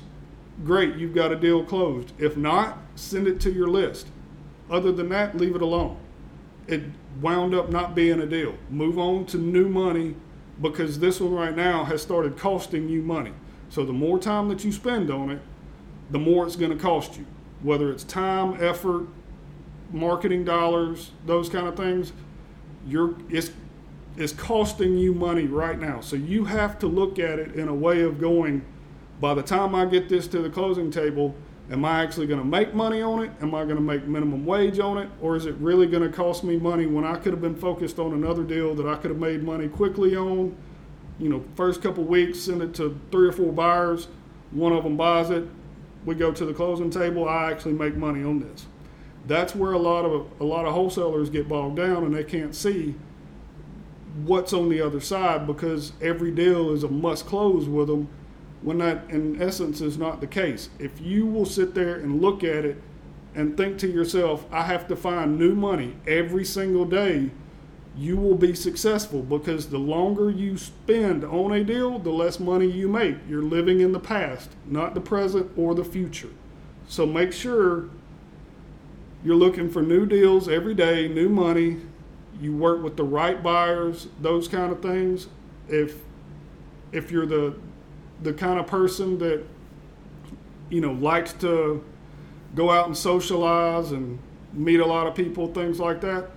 great, 0.65 0.97
you've 0.97 1.15
got 1.15 1.33
a 1.33 1.37
deal 1.37 1.65
closed. 1.65 2.13
If 2.19 2.37
not, 2.37 2.79
send 2.95 3.27
it 3.27 3.41
to 3.41 3.53
your 3.53 3.69
list. 3.69 4.09
Other 4.71 4.93
than 4.93 5.09
that, 5.11 5.37
leave 5.37 5.55
it 5.55 5.63
alone. 5.63 5.99
It 6.67 6.83
wound 7.21 7.55
up 7.55 7.71
not 7.71 7.95
being 7.95 8.21
a 8.21 8.27
deal. 8.27 8.55
Move 8.71 8.99
on 8.99 9.27
to 9.27 9.39
new 9.39 9.69
money 9.69 10.17
because 10.61 10.99
this 10.99 11.21
one 11.21 11.33
right 11.33 11.55
now 11.55 11.85
has 11.85 12.03
started 12.03 12.37
costing 12.37 12.89
you 12.89 13.03
money. 13.03 13.33
So 13.69 13.85
the 13.85 13.93
more 13.93 14.19
time 14.19 14.49
that 14.49 14.65
you 14.65 14.73
spend 14.73 15.11
on 15.11 15.31
it, 15.31 15.41
the 16.11 16.19
more 16.19 16.47
it's 16.47 16.57
going 16.57 16.71
to 16.71 16.83
cost 16.83 17.17
you. 17.17 17.27
Whether 17.63 17.91
it's 17.91 18.05
time, 18.05 18.63
effort, 18.63 19.07
marketing 19.93 20.45
dollars, 20.45 21.13
those 21.25 21.49
kind 21.49 21.67
of 21.67 21.77
things, 21.77 22.13
you're 22.87 23.15
it's 23.29 23.51
it's 24.17 24.33
costing 24.33 24.97
you 24.97 25.13
money 25.13 25.47
right 25.47 25.79
now. 25.79 26.01
So 26.01 26.17
you 26.17 26.47
have 26.47 26.79
to 26.79 26.87
look 26.87 27.19
at 27.19 27.39
it 27.39 27.55
in 27.55 27.69
a 27.69 27.75
way 27.75 28.01
of 28.01 28.19
going, 28.19 28.65
by 29.21 29.35
the 29.35 29.43
time 29.43 29.75
I 29.75 29.87
get 29.87 30.09
this 30.09 30.27
to 30.29 30.41
the 30.41 30.51
closing 30.51 30.91
table, 30.91 31.35
am 31.71 31.85
I 31.85 32.03
actually 32.03 32.27
going 32.27 32.41
to 32.41 32.47
make 32.47 32.75
money 32.75 33.01
on 33.01 33.23
it? 33.23 33.31
Am 33.41 33.55
I 33.55 33.65
going 33.65 33.77
to 33.77 33.83
make 33.83 34.07
minimum 34.07 34.45
wage 34.45 34.79
on 34.79 34.99
it? 34.99 35.09
Or 35.21 35.37
is 35.37 35.47
it 35.47 35.55
really 35.57 35.87
going 35.87 36.03
to 36.03 36.15
cost 36.15 36.45
me 36.45 36.57
money 36.57 36.87
when 36.87 37.05
I 37.05 37.17
could 37.17 37.33
have 37.33 37.41
been 37.41 37.57
focused 37.57 37.99
on 37.99 38.13
another 38.13 38.43
deal 38.43 38.75
that 38.75 38.87
I 38.87 38.97
could 38.97 39.11
have 39.11 39.21
made 39.21 39.43
money 39.43 39.69
quickly 39.69 40.17
on? 40.17 40.57
You 41.19 41.31
know, 41.31 41.45
first 41.55 41.83
couple 41.83 42.05
weeks, 42.05 42.41
send 42.41 42.63
it 42.63 42.75
to 42.75 42.99
three 43.11 43.29
or 43.29 43.33
four 43.33 43.53
buyers. 43.53 44.09
One 44.51 44.73
of 44.73 44.85
them 44.85 44.97
buys 44.97 45.31
it. 45.31 45.45
We 46.05 46.15
go 46.15 46.31
to 46.31 46.45
the 46.45 46.55
closing 46.55 46.91
table. 46.91 47.29
I 47.29 47.51
actually 47.51 47.73
make 47.73 47.97
money 47.97 48.23
on 48.23 48.41
this. 48.41 48.67
That's 49.27 49.57
where 49.57 49.73
a 49.73 49.79
lot 49.79 50.05
of 50.05 50.31
a 50.39 50.45
lot 50.45 50.67
of 50.67 50.75
wholesalers 50.75 51.31
get 51.31 51.49
bogged 51.49 51.77
down 51.77 52.05
and 52.05 52.15
they 52.15 52.23
can't 52.23 52.55
see 52.55 52.95
what's 54.25 54.53
on 54.53 54.69
the 54.69 54.81
other 54.81 55.01
side 55.01 55.49
because 55.49 55.93
every 56.01 56.31
deal 56.31 56.71
is 56.71 56.85
a 56.85 56.89
must 56.89 57.27
close 57.27 57.67
with 57.69 57.89
them 57.89 58.09
when 58.63 58.79
that 58.79 59.09
in 59.11 59.41
essence 59.41 59.81
is 59.81 59.99
not 59.99 60.21
the 60.21 60.27
case. 60.27 60.69
If 60.79 61.01
you 61.01 61.27
will 61.27 61.45
sit 61.45 61.75
there 61.75 61.97
and 61.97 62.21
look 62.21 62.43
at 62.43 62.65
it 62.65 62.83
and 63.35 63.57
think 63.57 63.79
to 63.79 63.91
yourself, 63.91 64.47
I 64.51 64.63
have 64.65 64.89
to 64.89 64.97
find 64.97 65.39
new 65.39 65.55
money 65.55 65.97
every 66.07 66.45
single 66.45 66.85
day, 66.85 67.31
you 67.97 68.17
will 68.17 68.35
be 68.35 68.55
successful 68.55 69.23
because 69.23 69.69
the 69.69 69.79
longer 69.79 70.31
you 70.31 70.59
spend 70.59 71.25
on 71.25 71.53
a 71.53 71.65
deal, 71.65 71.99
the 71.99 72.11
less 72.11 72.39
money 72.39 72.67
you 72.67 72.89
make. 72.89 73.17
You're 73.29 73.43
living 73.43 73.81
in 73.81 73.93
the 73.93 74.01
past, 74.01 74.51
not 74.67 74.95
the 74.95 75.01
present 75.01 75.51
or 75.57 75.75
the 75.75 75.85
future. 75.85 76.31
So 76.89 77.07
make 77.07 77.33
sure 77.33 77.89
you're 79.25 79.37
looking 79.37 79.71
for 79.71 79.83
new 79.83 80.07
deals 80.07 80.49
every 80.49 80.75
day, 80.75 81.09
new 81.09 81.29
money, 81.29 81.79
you 82.41 82.55
work 82.55 82.83
with 82.83 82.97
the 82.97 83.05
right 83.05 83.43
buyers, 83.43 84.09
those 84.21 84.47
kind 84.47 84.73
of 84.73 84.83
things. 84.83 85.29
If 85.69 86.03
if 86.93 87.11
you're 87.11 87.27
the 87.27 87.57
the 88.23 88.33
kind 88.33 88.59
of 88.59 88.67
person 88.67 89.19
that 89.19 89.45
you 90.71 90.81
know 90.81 90.93
likes 90.93 91.33
to 91.35 91.85
go 92.55 92.71
out 92.71 92.87
and 92.87 92.97
socialize 92.97 93.93
and 93.93 94.19
meet 94.53 94.81
a 94.81 94.87
lot 94.87 95.07
of 95.07 95.15
people, 95.15 95.53
things 95.53 95.79
like 95.79 96.01
that. 96.01 96.31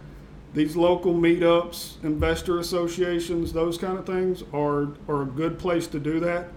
These 0.54 0.76
local 0.76 1.14
meetups, 1.14 2.04
investor 2.04 2.60
associations, 2.60 3.54
those 3.54 3.78
kind 3.78 3.98
of 3.98 4.06
things 4.06 4.44
are 4.54 4.90
are 5.08 5.24
a 5.24 5.26
good 5.26 5.60
place 5.60 5.88
to 5.88 6.00
do 6.00 6.20
that. 6.22 6.50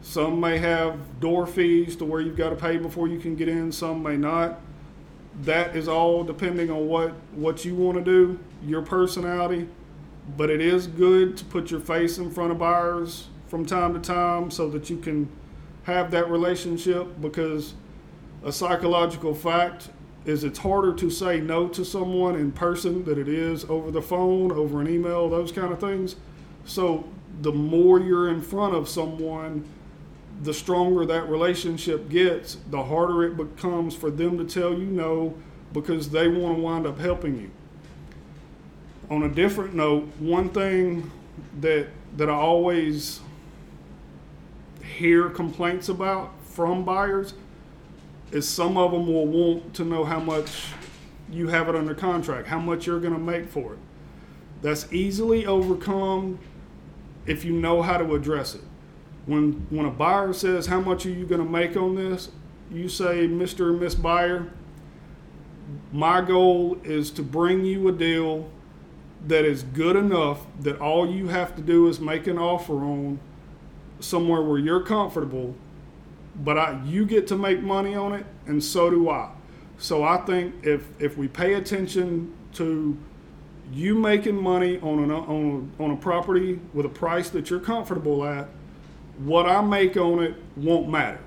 Some 0.00 0.40
may 0.40 0.58
have 0.58 1.20
door 1.20 1.46
fees 1.46 1.94
to 1.96 2.04
where 2.04 2.20
you've 2.20 2.36
got 2.36 2.50
to 2.50 2.56
pay 2.56 2.76
before 2.76 3.06
you 3.08 3.18
can 3.18 3.36
get 3.36 3.48
in. 3.48 3.70
Some 3.70 4.02
may 4.02 4.16
not 4.16 4.60
that 5.42 5.74
is 5.74 5.88
all 5.88 6.24
depending 6.24 6.70
on 6.70 6.88
what 6.88 7.12
what 7.34 7.64
you 7.64 7.74
want 7.74 7.98
to 7.98 8.04
do, 8.04 8.38
your 8.64 8.82
personality. 8.82 9.68
But 10.36 10.50
it 10.50 10.60
is 10.60 10.86
good 10.86 11.36
to 11.38 11.44
put 11.44 11.70
your 11.70 11.80
face 11.80 12.18
in 12.18 12.30
front 12.30 12.52
of 12.52 12.58
buyers 12.58 13.28
from 13.52 13.66
time 13.66 13.92
to 13.92 14.00
time 14.00 14.50
so 14.50 14.66
that 14.70 14.88
you 14.88 14.96
can 14.96 15.28
have 15.82 16.10
that 16.10 16.30
relationship 16.30 17.06
because 17.20 17.74
a 18.42 18.50
psychological 18.50 19.34
fact 19.34 19.90
is 20.24 20.42
it's 20.42 20.60
harder 20.60 20.94
to 20.94 21.10
say 21.10 21.38
no 21.38 21.68
to 21.68 21.84
someone 21.84 22.34
in 22.34 22.50
person 22.50 23.04
than 23.04 23.20
it 23.20 23.28
is 23.28 23.66
over 23.66 23.90
the 23.90 24.00
phone, 24.00 24.50
over 24.52 24.80
an 24.80 24.88
email, 24.88 25.28
those 25.28 25.52
kind 25.52 25.70
of 25.70 25.78
things. 25.78 26.16
So 26.64 27.06
the 27.42 27.52
more 27.52 28.00
you're 28.00 28.30
in 28.30 28.40
front 28.40 28.74
of 28.74 28.88
someone, 28.88 29.68
the 30.42 30.54
stronger 30.54 31.04
that 31.04 31.28
relationship 31.28 32.08
gets, 32.08 32.56
the 32.70 32.82
harder 32.82 33.22
it 33.24 33.36
becomes 33.36 33.94
for 33.94 34.10
them 34.10 34.38
to 34.38 34.46
tell 34.46 34.72
you 34.72 34.86
no 34.86 35.34
because 35.74 36.08
they 36.08 36.26
want 36.26 36.56
to 36.56 36.62
wind 36.62 36.86
up 36.86 36.98
helping 36.98 37.38
you. 37.38 37.50
On 39.10 39.24
a 39.24 39.28
different 39.28 39.74
note, 39.74 40.04
one 40.18 40.48
thing 40.48 41.10
that 41.60 41.88
that 42.16 42.30
I 42.30 42.34
always 42.34 43.20
hear 44.92 45.28
complaints 45.28 45.88
about 45.88 46.32
from 46.44 46.84
buyers 46.84 47.34
is 48.30 48.48
some 48.48 48.76
of 48.76 48.92
them 48.92 49.06
will 49.06 49.26
want 49.26 49.74
to 49.74 49.84
know 49.84 50.04
how 50.04 50.20
much 50.20 50.66
you 51.30 51.48
have 51.48 51.68
it 51.68 51.74
under 51.74 51.94
contract, 51.94 52.48
how 52.48 52.58
much 52.58 52.86
you're 52.86 53.00
going 53.00 53.12
to 53.12 53.18
make 53.18 53.48
for 53.48 53.74
it. 53.74 53.78
That's 54.60 54.92
easily 54.92 55.46
overcome 55.46 56.38
if 57.26 57.44
you 57.44 57.52
know 57.52 57.82
how 57.82 57.98
to 57.98 58.14
address 58.14 58.54
it 58.54 58.62
when 59.26 59.66
when 59.70 59.86
a 59.86 59.90
buyer 59.90 60.32
says 60.32 60.66
how 60.66 60.80
much 60.80 61.06
are 61.06 61.10
you 61.10 61.24
going 61.24 61.42
to 61.42 61.48
make 61.48 61.76
on 61.76 61.94
this 61.94 62.30
you 62.70 62.88
say 62.88 63.26
mr 63.28 63.70
and 63.70 63.80
miss 63.80 63.94
buyer 63.94 64.50
my 65.92 66.20
goal 66.20 66.76
is 66.82 67.10
to 67.10 67.22
bring 67.22 67.64
you 67.64 67.86
a 67.88 67.92
deal 67.92 68.48
that 69.26 69.44
is 69.44 69.62
good 69.62 69.94
enough 69.94 70.46
that 70.58 70.78
all 70.80 71.08
you 71.08 71.28
have 71.28 71.54
to 71.54 71.62
do 71.62 71.86
is 71.86 72.00
make 72.00 72.26
an 72.26 72.38
offer 72.38 72.74
on 72.74 73.18
somewhere 74.02 74.42
where 74.42 74.58
you're 74.58 74.82
comfortable 74.82 75.54
but 76.44 76.58
I, 76.58 76.80
you 76.84 77.04
get 77.04 77.26
to 77.28 77.36
make 77.36 77.62
money 77.62 77.94
on 77.94 78.14
it 78.14 78.26
and 78.46 78.62
so 78.62 78.90
do 78.90 79.10
i 79.10 79.30
so 79.78 80.02
i 80.02 80.16
think 80.18 80.54
if 80.64 80.88
if 81.00 81.16
we 81.16 81.28
pay 81.28 81.54
attention 81.54 82.32
to 82.54 82.96
you 83.72 83.94
making 83.94 84.40
money 84.40 84.78
on, 84.80 85.02
an, 85.02 85.10
on, 85.10 85.70
on 85.78 85.90
a 85.92 85.96
property 85.96 86.60
with 86.74 86.84
a 86.84 86.90
price 86.90 87.30
that 87.30 87.48
you're 87.48 87.60
comfortable 87.60 88.24
at 88.24 88.48
what 89.18 89.46
I 89.46 89.60
make 89.60 89.96
on 89.96 90.22
it 90.22 90.34
won't 90.56 90.88
matter. 90.88 91.20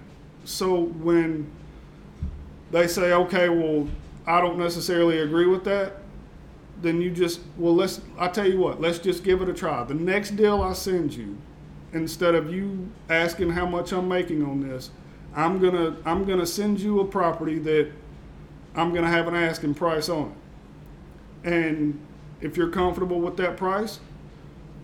So 0.44 0.82
when 0.82 1.50
they 2.72 2.88
say, 2.88 3.14
okay, 3.14 3.50
well, 3.50 3.88
I 4.28 4.42
don't 4.42 4.58
necessarily 4.58 5.20
agree 5.20 5.48
with 5.48 5.64
that, 5.66 5.98
then 6.82 7.02
you 7.02 7.10
just, 7.10 7.40
well, 7.58 7.74
let's, 7.74 8.02
I 8.18 8.28
tell 8.28 8.48
you 8.48 8.60
what, 8.60 8.82
let's 8.82 9.00
just 9.00 9.24
give 9.24 9.42
it 9.42 9.50
a 9.50 9.54
try. 9.54 9.84
The 9.84 9.94
next 9.94 10.32
deal 10.32 10.62
I 10.62 10.74
send 10.74 11.14
you, 11.14 11.38
instead 11.95 12.36
of 12.36 12.53
you 12.53 12.89
asking 13.10 13.51
how 13.51 13.65
much 13.65 13.93
I'm 13.93 14.08
making 14.08 14.43
on 14.43 14.67
this, 14.67 14.91
I'm 15.34 15.60
gonna, 15.60 15.95
I'm 16.05 16.25
gonna 16.25 16.45
send 16.45 16.79
you 16.79 16.99
a 16.99 17.05
property 17.05 17.58
that 17.60 17.89
I'm 18.75 18.93
gonna 18.93 19.08
have 19.08 19.27
an 19.27 19.36
asking 19.36 19.75
price 19.75 20.10
on. 20.10 20.36
And 21.43 21.99
if 22.41 22.58
you're 22.58 22.69
comfortable 22.69 23.21
with 23.21 23.38
that 23.38 23.55
price, 23.55 23.99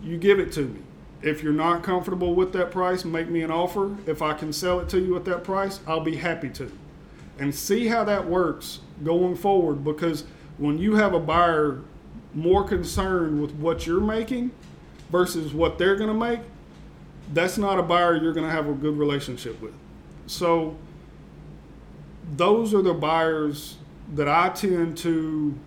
you 0.01 0.17
give 0.17 0.39
it 0.39 0.51
to 0.53 0.61
me. 0.61 0.79
If 1.21 1.43
you're 1.43 1.53
not 1.53 1.83
comfortable 1.83 2.33
with 2.33 2.53
that 2.53 2.71
price, 2.71 3.05
make 3.05 3.29
me 3.29 3.43
an 3.43 3.51
offer. 3.51 3.95
If 4.07 4.21
I 4.21 4.33
can 4.33 4.51
sell 4.53 4.79
it 4.79 4.89
to 4.89 4.99
you 4.99 5.15
at 5.15 5.25
that 5.25 5.43
price, 5.43 5.81
I'll 5.85 5.99
be 5.99 6.15
happy 6.15 6.49
to. 6.51 6.71
And 7.37 7.53
see 7.53 7.87
how 7.87 8.03
that 8.05 8.27
works 8.27 8.79
going 9.03 9.35
forward 9.35 9.83
because 9.83 10.23
when 10.57 10.77
you 10.77 10.95
have 10.95 11.13
a 11.13 11.19
buyer 11.19 11.81
more 12.33 12.63
concerned 12.63 13.41
with 13.41 13.51
what 13.55 13.85
you're 13.85 13.99
making 13.99 14.51
versus 15.11 15.53
what 15.53 15.77
they're 15.77 15.95
going 15.95 16.09
to 16.09 16.13
make, 16.15 16.39
that's 17.33 17.57
not 17.57 17.79
a 17.79 17.83
buyer 17.83 18.15
you're 18.15 18.33
going 18.33 18.45
to 18.45 18.51
have 18.51 18.67
a 18.67 18.73
good 18.73 18.97
relationship 18.97 19.61
with. 19.61 19.73
So, 20.27 20.77
those 22.35 22.73
are 22.73 22.81
the 22.81 22.93
buyers 22.93 23.77
that 24.13 24.27
I 24.27 24.49
tend 24.49 24.97
to 24.99 25.57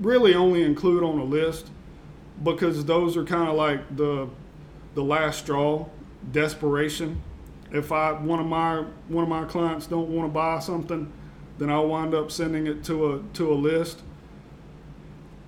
really 0.00 0.34
only 0.34 0.62
include 0.62 1.02
on 1.02 1.18
a 1.18 1.24
list 1.24 1.70
because 2.42 2.84
those 2.84 3.16
are 3.16 3.24
kind 3.24 3.48
of 3.48 3.56
like 3.56 3.96
the 3.96 4.28
the 4.94 5.02
last 5.02 5.40
straw, 5.40 5.86
desperation. 6.32 7.22
If 7.70 7.92
I 7.92 8.12
one 8.12 8.40
of 8.40 8.46
my 8.46 8.84
one 9.08 9.22
of 9.22 9.28
my 9.28 9.44
clients 9.44 9.86
don't 9.86 10.08
want 10.08 10.28
to 10.28 10.32
buy 10.32 10.58
something, 10.58 11.12
then 11.58 11.70
I'll 11.70 11.88
wind 11.88 12.14
up 12.14 12.30
sending 12.30 12.66
it 12.66 12.84
to 12.84 13.12
a 13.12 13.22
to 13.34 13.52
a 13.52 13.54
list. 13.54 14.02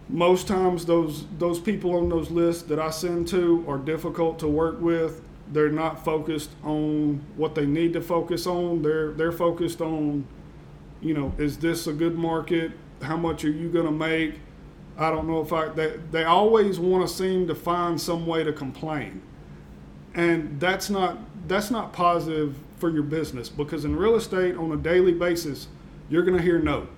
Most 0.09 0.49
times 0.49 0.87
those 0.87 1.27
those 1.39 1.61
people 1.61 1.95
on 1.97 2.09
those 2.09 2.31
lists 2.31 2.63
that 2.65 2.79
I 2.79 2.91
send 2.91 3.29
to 3.29 3.65
are 3.69 3.79
difficult 3.79 4.39
to 4.41 4.49
work 4.49 4.81
with. 4.81 5.23
They're 5.53 5.71
not 5.71 6.05
focused 6.05 6.51
on 6.65 7.21
what 7.37 7.55
they 7.55 7.67
need 7.67 7.93
to 7.93 8.01
focus 8.01 8.47
on. 8.47 8.83
They're 8.83 9.13
they're 9.13 9.33
focused 9.33 9.83
on, 9.83 10.27
you 11.01 11.13
know, 11.13 11.35
is 11.37 11.59
this 11.59 11.87
a 11.87 11.93
good 11.93 12.17
market? 12.17 12.73
How 13.03 13.17
much 13.17 13.45
are 13.45 13.51
you 13.51 13.69
to 13.87 13.93
make? 13.93 14.41
I 14.97 15.11
don't 15.11 15.29
know 15.29 15.41
if 15.43 15.53
I 15.53 15.69
they, 15.69 15.99
they 16.11 16.25
always 16.25 16.79
want 16.79 17.07
to 17.07 17.15
seem 17.15 17.47
to 17.47 17.55
find 17.55 18.01
some 18.01 18.27
way 18.27 18.43
to 18.45 18.53
complain. 18.53 19.23
And 20.15 20.59
that's 20.59 20.89
not 20.89 21.19
that's 21.47 21.71
not 21.71 21.93
positive 21.93 22.57
for 22.79 22.89
your 22.91 23.03
business 23.03 23.49
because 23.49 23.85
in 23.85 23.95
real 23.95 24.17
estate 24.17 24.57
on 24.57 24.73
a 24.73 24.77
daily 24.77 25.13
basis, 25.13 25.69
you're 26.09 26.23
to 26.25 26.43
hear 26.43 26.59
no. 26.59 26.89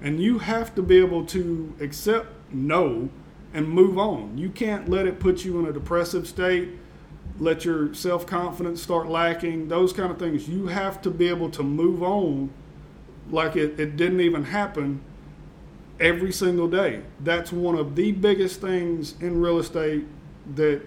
And 0.00 0.20
you 0.20 0.38
have 0.38 0.74
to 0.74 0.82
be 0.82 0.98
able 0.98 1.24
to 1.26 1.74
accept 1.80 2.28
no 2.52 3.08
and 3.52 3.68
move 3.68 3.98
on. 3.98 4.36
You 4.36 4.50
can't 4.50 4.88
let 4.88 5.06
it 5.06 5.18
put 5.18 5.44
you 5.44 5.58
in 5.58 5.66
a 5.66 5.72
depressive 5.72 6.26
state, 6.26 6.70
let 7.38 7.64
your 7.64 7.94
self 7.94 8.26
confidence 8.26 8.82
start 8.82 9.08
lacking, 9.08 9.68
those 9.68 9.92
kind 9.92 10.10
of 10.10 10.18
things. 10.18 10.48
You 10.48 10.66
have 10.68 11.00
to 11.02 11.10
be 11.10 11.28
able 11.28 11.50
to 11.50 11.62
move 11.62 12.02
on 12.02 12.50
like 13.30 13.56
it, 13.56 13.78
it 13.80 13.96
didn't 13.96 14.20
even 14.20 14.44
happen 14.44 15.00
every 15.98 16.32
single 16.32 16.68
day. 16.68 17.02
That's 17.20 17.52
one 17.52 17.76
of 17.76 17.96
the 17.96 18.12
biggest 18.12 18.60
things 18.60 19.14
in 19.20 19.40
real 19.40 19.58
estate 19.58 20.04
that 20.54 20.82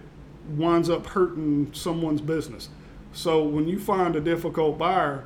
winds 0.56 0.88
up 0.88 1.06
hurting 1.06 1.70
someone's 1.72 2.20
business. 2.20 2.68
So 3.12 3.42
when 3.42 3.68
you 3.68 3.78
find 3.78 4.16
a 4.16 4.20
difficult 4.20 4.78
buyer, 4.78 5.24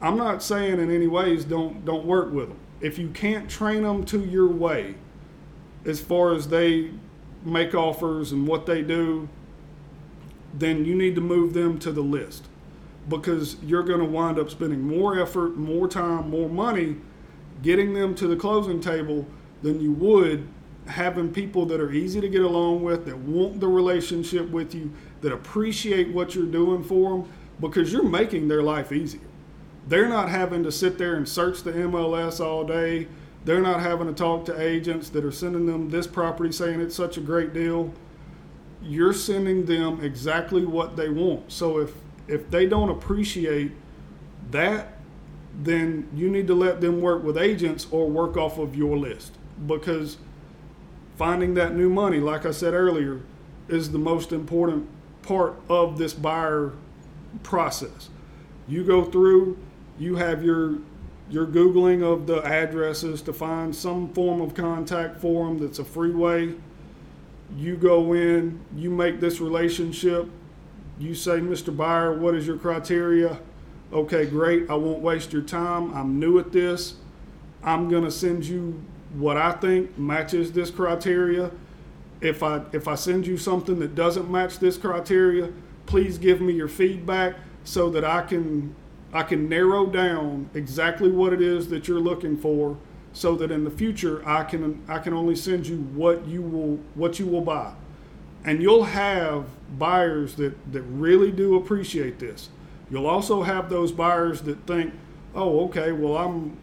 I'm 0.00 0.16
not 0.16 0.42
saying 0.42 0.78
in 0.80 0.90
any 0.90 1.06
ways 1.06 1.44
don't 1.44 1.84
don't 1.84 2.06
work 2.06 2.32
with 2.32 2.48
them. 2.48 2.58
If 2.80 2.98
you 2.98 3.08
can't 3.08 3.50
train 3.50 3.82
them 3.82 4.04
to 4.06 4.24
your 4.24 4.48
way, 4.48 4.94
as 5.84 6.00
far 6.00 6.34
as 6.34 6.48
they 6.48 6.90
make 7.44 7.74
offers 7.74 8.32
and 8.32 8.46
what 8.46 8.66
they 8.66 8.82
do, 8.82 9.28
then 10.52 10.84
you 10.84 10.94
need 10.94 11.14
to 11.14 11.20
move 11.20 11.54
them 11.54 11.78
to 11.78 11.92
the 11.92 12.02
list 12.02 12.46
because 13.08 13.56
you're 13.62 13.82
going 13.82 14.00
to 14.00 14.04
wind 14.04 14.38
up 14.38 14.50
spending 14.50 14.82
more 14.82 15.18
effort, 15.18 15.56
more 15.56 15.88
time, 15.88 16.30
more 16.30 16.48
money 16.48 16.96
getting 17.62 17.94
them 17.94 18.14
to 18.14 18.26
the 18.26 18.36
closing 18.36 18.80
table 18.80 19.26
than 19.62 19.80
you 19.80 19.92
would 19.92 20.46
having 20.86 21.32
people 21.32 21.66
that 21.66 21.80
are 21.80 21.92
easy 21.92 22.20
to 22.20 22.28
get 22.28 22.42
along 22.42 22.82
with, 22.82 23.06
that 23.06 23.16
want 23.18 23.60
the 23.60 23.68
relationship 23.68 24.48
with 24.50 24.74
you, 24.74 24.92
that 25.20 25.32
appreciate 25.32 26.08
what 26.08 26.34
you're 26.34 26.46
doing 26.46 26.82
for 26.82 27.18
them 27.18 27.32
because 27.60 27.92
you're 27.92 28.08
making 28.08 28.48
their 28.48 28.62
life 28.62 28.92
easier. 28.92 29.20
They're 29.88 30.08
not 30.08 30.28
having 30.28 30.62
to 30.64 30.72
sit 30.72 30.98
there 30.98 31.14
and 31.16 31.28
search 31.28 31.62
the 31.62 31.72
MLS 31.72 32.44
all 32.44 32.64
day. 32.64 33.08
They're 33.44 33.60
not 33.60 33.80
having 33.80 34.06
to 34.06 34.12
talk 34.12 34.44
to 34.46 34.60
agents 34.60 35.08
that 35.10 35.24
are 35.24 35.32
sending 35.32 35.66
them 35.66 35.90
this 35.90 36.06
property 36.06 36.52
saying 36.52 36.80
it's 36.80 36.94
such 36.94 37.16
a 37.16 37.20
great 37.20 37.54
deal. 37.54 37.92
You're 38.82 39.14
sending 39.14 39.66
them 39.66 40.02
exactly 40.02 40.64
what 40.64 40.96
they 40.96 41.08
want. 41.08 41.50
So 41.52 41.78
if 41.78 41.92
if 42.28 42.48
they 42.50 42.66
don't 42.66 42.90
appreciate 42.90 43.72
that, 44.50 44.98
then 45.62 46.08
you 46.14 46.30
need 46.30 46.46
to 46.46 46.54
let 46.54 46.80
them 46.80 47.00
work 47.00 47.24
with 47.24 47.36
agents 47.36 47.86
or 47.90 48.08
work 48.08 48.36
off 48.36 48.56
of 48.58 48.76
your 48.76 48.96
list 48.96 49.32
because 49.66 50.18
finding 51.16 51.54
that 51.54 51.74
new 51.74 51.90
money, 51.90 52.20
like 52.20 52.46
I 52.46 52.52
said 52.52 52.72
earlier, 52.72 53.20
is 53.68 53.90
the 53.90 53.98
most 53.98 54.32
important 54.32 54.88
part 55.22 55.56
of 55.68 55.98
this 55.98 56.14
buyer 56.14 56.72
process. 57.42 58.08
You 58.68 58.84
go 58.84 59.04
through, 59.04 59.58
you 59.98 60.16
have 60.16 60.44
your 60.44 60.78
your 61.30 61.46
googling 61.46 62.02
of 62.02 62.26
the 62.26 62.44
addresses 62.44 63.22
to 63.22 63.32
find 63.32 63.74
some 63.74 64.12
form 64.12 64.40
of 64.40 64.54
contact 64.54 65.20
for 65.20 65.46
them 65.46 65.58
that's 65.58 65.78
a 65.78 65.84
free 65.84 66.10
way. 66.10 66.54
You 67.56 67.76
go 67.76 68.12
in, 68.12 68.60
you 68.74 68.90
make 68.90 69.20
this 69.20 69.40
relationship. 69.40 70.28
You 70.98 71.14
say, 71.14 71.38
Mr. 71.38 71.74
Buyer, 71.74 72.18
what 72.18 72.34
is 72.34 72.46
your 72.46 72.58
criteria? 72.58 73.38
Okay, 73.92 74.26
great. 74.26 74.68
I 74.68 74.74
won't 74.74 75.00
waste 75.00 75.32
your 75.32 75.42
time. 75.42 75.94
I'm 75.94 76.18
new 76.18 76.38
at 76.38 76.52
this. 76.52 76.94
I'm 77.62 77.88
going 77.88 78.04
to 78.04 78.10
send 78.10 78.44
you 78.44 78.82
what 79.14 79.36
I 79.36 79.52
think 79.52 79.98
matches 79.98 80.52
this 80.52 80.70
criteria. 80.70 81.50
If 82.20 82.42
I 82.42 82.62
if 82.72 82.86
I 82.86 82.94
send 82.96 83.26
you 83.26 83.36
something 83.38 83.78
that 83.78 83.94
doesn't 83.94 84.30
match 84.30 84.58
this 84.58 84.76
criteria, 84.76 85.50
please 85.86 86.18
give 86.18 86.40
me 86.40 86.52
your 86.52 86.68
feedback 86.68 87.36
so 87.64 87.90
that 87.90 88.04
I 88.04 88.22
can 88.22 88.74
I 89.12 89.22
can 89.24 89.48
narrow 89.48 89.86
down 89.86 90.50
exactly 90.54 91.10
what 91.10 91.32
it 91.32 91.42
is 91.42 91.68
that 91.68 91.88
you're 91.88 92.00
looking 92.00 92.36
for 92.36 92.76
so 93.12 93.34
that 93.36 93.50
in 93.50 93.64
the 93.64 93.70
future 93.70 94.26
I 94.26 94.44
can 94.44 94.82
I 94.88 94.98
can 94.98 95.12
only 95.12 95.34
send 95.34 95.66
you 95.66 95.78
what 95.78 96.26
you 96.26 96.42
will 96.42 96.78
what 96.94 97.18
you 97.18 97.26
will 97.26 97.40
buy. 97.40 97.72
And 98.44 98.62
you'll 98.62 98.84
have 98.84 99.46
buyers 99.78 100.36
that, 100.36 100.72
that 100.72 100.82
really 100.82 101.30
do 101.30 101.56
appreciate 101.56 102.18
this. 102.18 102.48
You'll 102.90 103.06
also 103.06 103.42
have 103.42 103.68
those 103.68 103.92
buyers 103.92 104.42
that 104.42 104.66
think, 104.66 104.94
oh, 105.34 105.64
okay, 105.66 105.92
well 105.92 106.16
I'm 106.16 106.56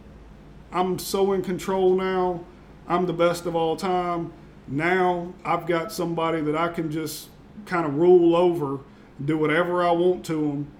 I'm 0.72 1.00
so 1.00 1.34
in 1.34 1.42
control 1.42 1.96
now. 1.96 2.44
I'm 2.88 3.06
the 3.06 3.14
best 3.14 3.46
of 3.46 3.56
all 3.56 3.76
time. 3.76 4.32
Now 4.68 5.34
I've 5.44 5.68
got 5.68 5.92
somebody 5.92 6.42
that 6.42 6.56
I 6.56 6.70
can 6.70 6.92
just 6.92 7.28
kind 7.66 7.86
of 7.86 7.96
rule 7.96 8.36
over, 8.36 8.80
do 9.24 9.38
whatever 9.38 9.86
I 9.86 9.92
want 9.92 10.26
to 10.28 10.34
them. 10.34 10.72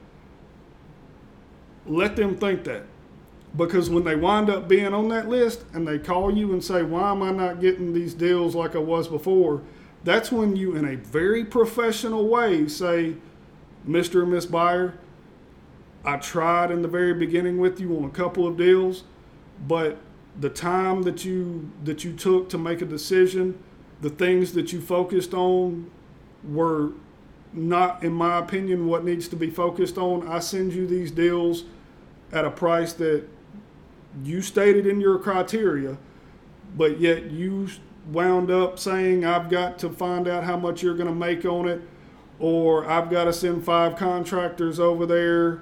Let 1.88 2.16
them 2.16 2.36
think 2.36 2.64
that. 2.66 2.84
Because 3.56 3.90
when 3.90 4.04
they 4.04 4.16
wind 4.16 4.50
up 4.50 4.68
being 4.68 4.94
on 4.94 5.08
that 5.10 5.30
list 5.30 5.64
and 5.74 5.88
they 5.88 5.98
call 5.98 6.36
you 6.36 6.52
and 6.52 6.64
say, 6.64 6.84
Why 6.84 7.12
am 7.12 7.24
I 7.24 7.32
not 7.32 7.62
getting 7.62 7.94
these 7.94 8.14
deals 8.14 8.56
like 8.56 8.76
I 8.76 8.80
was 8.80 9.08
before? 9.08 9.62
That's 10.04 10.32
when 10.32 10.56
you, 10.56 10.76
in 10.76 10.86
a 10.86 10.96
very 10.96 11.44
professional 11.44 12.28
way, 12.28 12.68
say, 12.68 13.16
Mr. 13.88 14.24
and 14.24 14.32
Miss 14.32 14.46
Buyer, 14.46 14.98
I 16.06 16.18
tried 16.18 16.72
in 16.72 16.82
the 16.82 16.88
very 16.88 17.14
beginning 17.14 17.58
with 17.58 17.80
you 17.80 17.98
on 17.98 18.04
a 18.04 18.10
couple 18.10 18.46
of 18.46 18.58
deals 18.58 19.04
but 19.66 19.98
the 20.40 20.50
time 20.50 21.04
that 21.04 21.26
you 21.26 21.72
that 21.84 22.04
you 22.04 22.14
took 22.14 22.50
to 22.50 22.58
make 22.58 22.82
a 22.82 22.86
decision, 22.86 23.58
the 24.02 24.10
things 24.10 24.54
that 24.54 24.72
you 24.72 24.82
focused 24.82 25.34
on 25.34 25.90
were 26.44 26.92
not 27.54 28.04
in 28.04 28.14
my 28.14 28.38
opinion 28.38 28.88
what 28.88 29.04
needs 29.04 29.28
to 29.30 29.36
be 29.36 29.50
focused 29.50 29.98
on. 29.98 30.28
I 30.28 30.40
send 30.40 30.74
you 30.74 30.86
these 30.86 31.12
deals 31.12 31.64
at 32.32 32.46
a 32.46 32.52
price 32.52 32.94
that 32.94 33.28
you 34.24 34.42
stated 34.42 34.86
in 34.86 35.00
your 35.00 35.18
criteria, 35.20 35.98
but 36.76 37.00
yet 37.00 37.32
you 37.32 37.68
wound 38.12 38.50
up 38.50 38.80
saying 38.80 39.26
I've 39.26 39.50
got 39.50 39.80
to 39.80 39.90
find 39.90 40.28
out 40.28 40.44
how 40.44 40.58
much 40.58 40.82
you're 40.82 40.96
going 40.96 41.10
to 41.10 41.16
make 41.16 41.46
on 41.46 41.68
it 41.68 41.82
or 42.40 42.90
I've 42.90 43.10
got 43.10 43.26
to 43.26 43.34
send 43.34 43.66
five 43.66 43.96
contractors 43.96 44.80
over 44.80 45.06
there. 45.06 45.62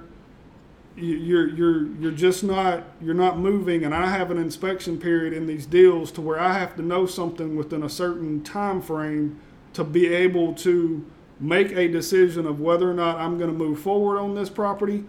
You're 0.96 1.48
you're 1.48 1.86
you're 1.98 2.10
just 2.12 2.42
not 2.42 2.84
you're 3.02 3.12
not 3.12 3.38
moving 3.38 3.84
and 3.84 3.94
i 3.94 4.08
have 4.08 4.30
an 4.30 4.38
inspection 4.38 4.98
period 4.98 5.34
in 5.34 5.46
these 5.46 5.66
deals 5.66 6.10
to 6.12 6.22
where 6.22 6.40
i 6.40 6.54
have 6.54 6.74
to 6.76 6.82
know 6.82 7.04
something 7.04 7.54
within 7.54 7.82
a 7.82 7.88
certain 7.90 8.42
time 8.42 8.80
frame 8.80 9.38
to 9.74 9.84
be 9.84 10.06
able 10.06 10.54
to 10.54 11.04
make 11.38 11.70
a 11.72 11.86
decision 11.86 12.46
of 12.46 12.60
whether 12.60 12.90
or 12.90 12.94
not 12.94 13.18
i'm 13.18 13.36
going 13.36 13.50
to 13.50 13.56
move 13.58 13.78
forward 13.78 14.18
on 14.18 14.34
this 14.34 14.48
property 14.48 15.04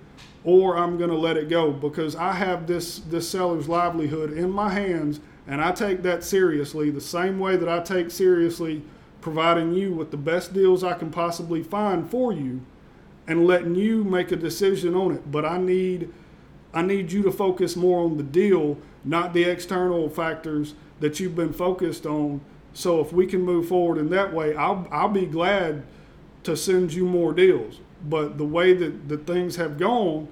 or 0.47 0.77
i'm 0.77 0.97
going 0.97 1.09
to 1.09 1.17
let 1.17 1.37
it 1.37 1.49
go 1.49 1.71
because 1.71 2.15
i 2.15 2.31
have 2.31 2.65
this 2.65 2.99
this 2.99 3.29
seller's 3.29 3.69
livelihood 3.69 4.31
in 4.31 4.49
my 4.49 4.69
hands 4.69 5.19
and 5.45 5.61
i 5.61 5.71
take 5.71 6.01
that 6.01 6.23
seriously 6.23 6.89
the 6.89 7.01
same 7.01 7.37
way 7.37 7.55
that 7.55 7.69
i 7.69 7.79
take 7.79 8.09
seriously 8.09 8.81
providing 9.21 9.73
you 9.73 9.93
with 9.93 10.09
the 10.09 10.17
best 10.17 10.53
deals 10.53 10.83
i 10.83 10.93
can 10.93 11.11
possibly 11.11 11.61
find 11.61 12.09
for 12.09 12.33
you 12.33 12.61
and 13.27 13.45
letting 13.45 13.75
you 13.75 14.03
make 14.03 14.31
a 14.31 14.35
decision 14.35 14.95
on 14.95 15.11
it. 15.11 15.29
But 15.29 15.45
I 15.45 15.57
need 15.57 16.11
I 16.73 16.81
need 16.81 17.11
you 17.11 17.23
to 17.23 17.31
focus 17.31 17.75
more 17.75 18.03
on 18.03 18.17
the 18.17 18.23
deal, 18.23 18.77
not 19.03 19.33
the 19.33 19.43
external 19.43 20.09
factors 20.09 20.75
that 20.99 21.19
you've 21.19 21.35
been 21.35 21.53
focused 21.53 22.05
on. 22.05 22.41
So 22.73 22.99
if 23.01 23.11
we 23.11 23.25
can 23.25 23.41
move 23.41 23.67
forward 23.67 23.97
in 23.97 24.09
that 24.11 24.33
way, 24.33 24.55
I'll 24.55 24.87
I'll 24.91 25.09
be 25.09 25.25
glad 25.25 25.83
to 26.43 26.55
send 26.55 26.93
you 26.93 27.05
more 27.05 27.33
deals. 27.33 27.81
But 28.07 28.37
the 28.37 28.45
way 28.45 28.73
that 28.73 29.09
the 29.09 29.17
things 29.17 29.57
have 29.57 29.77
gone, 29.77 30.29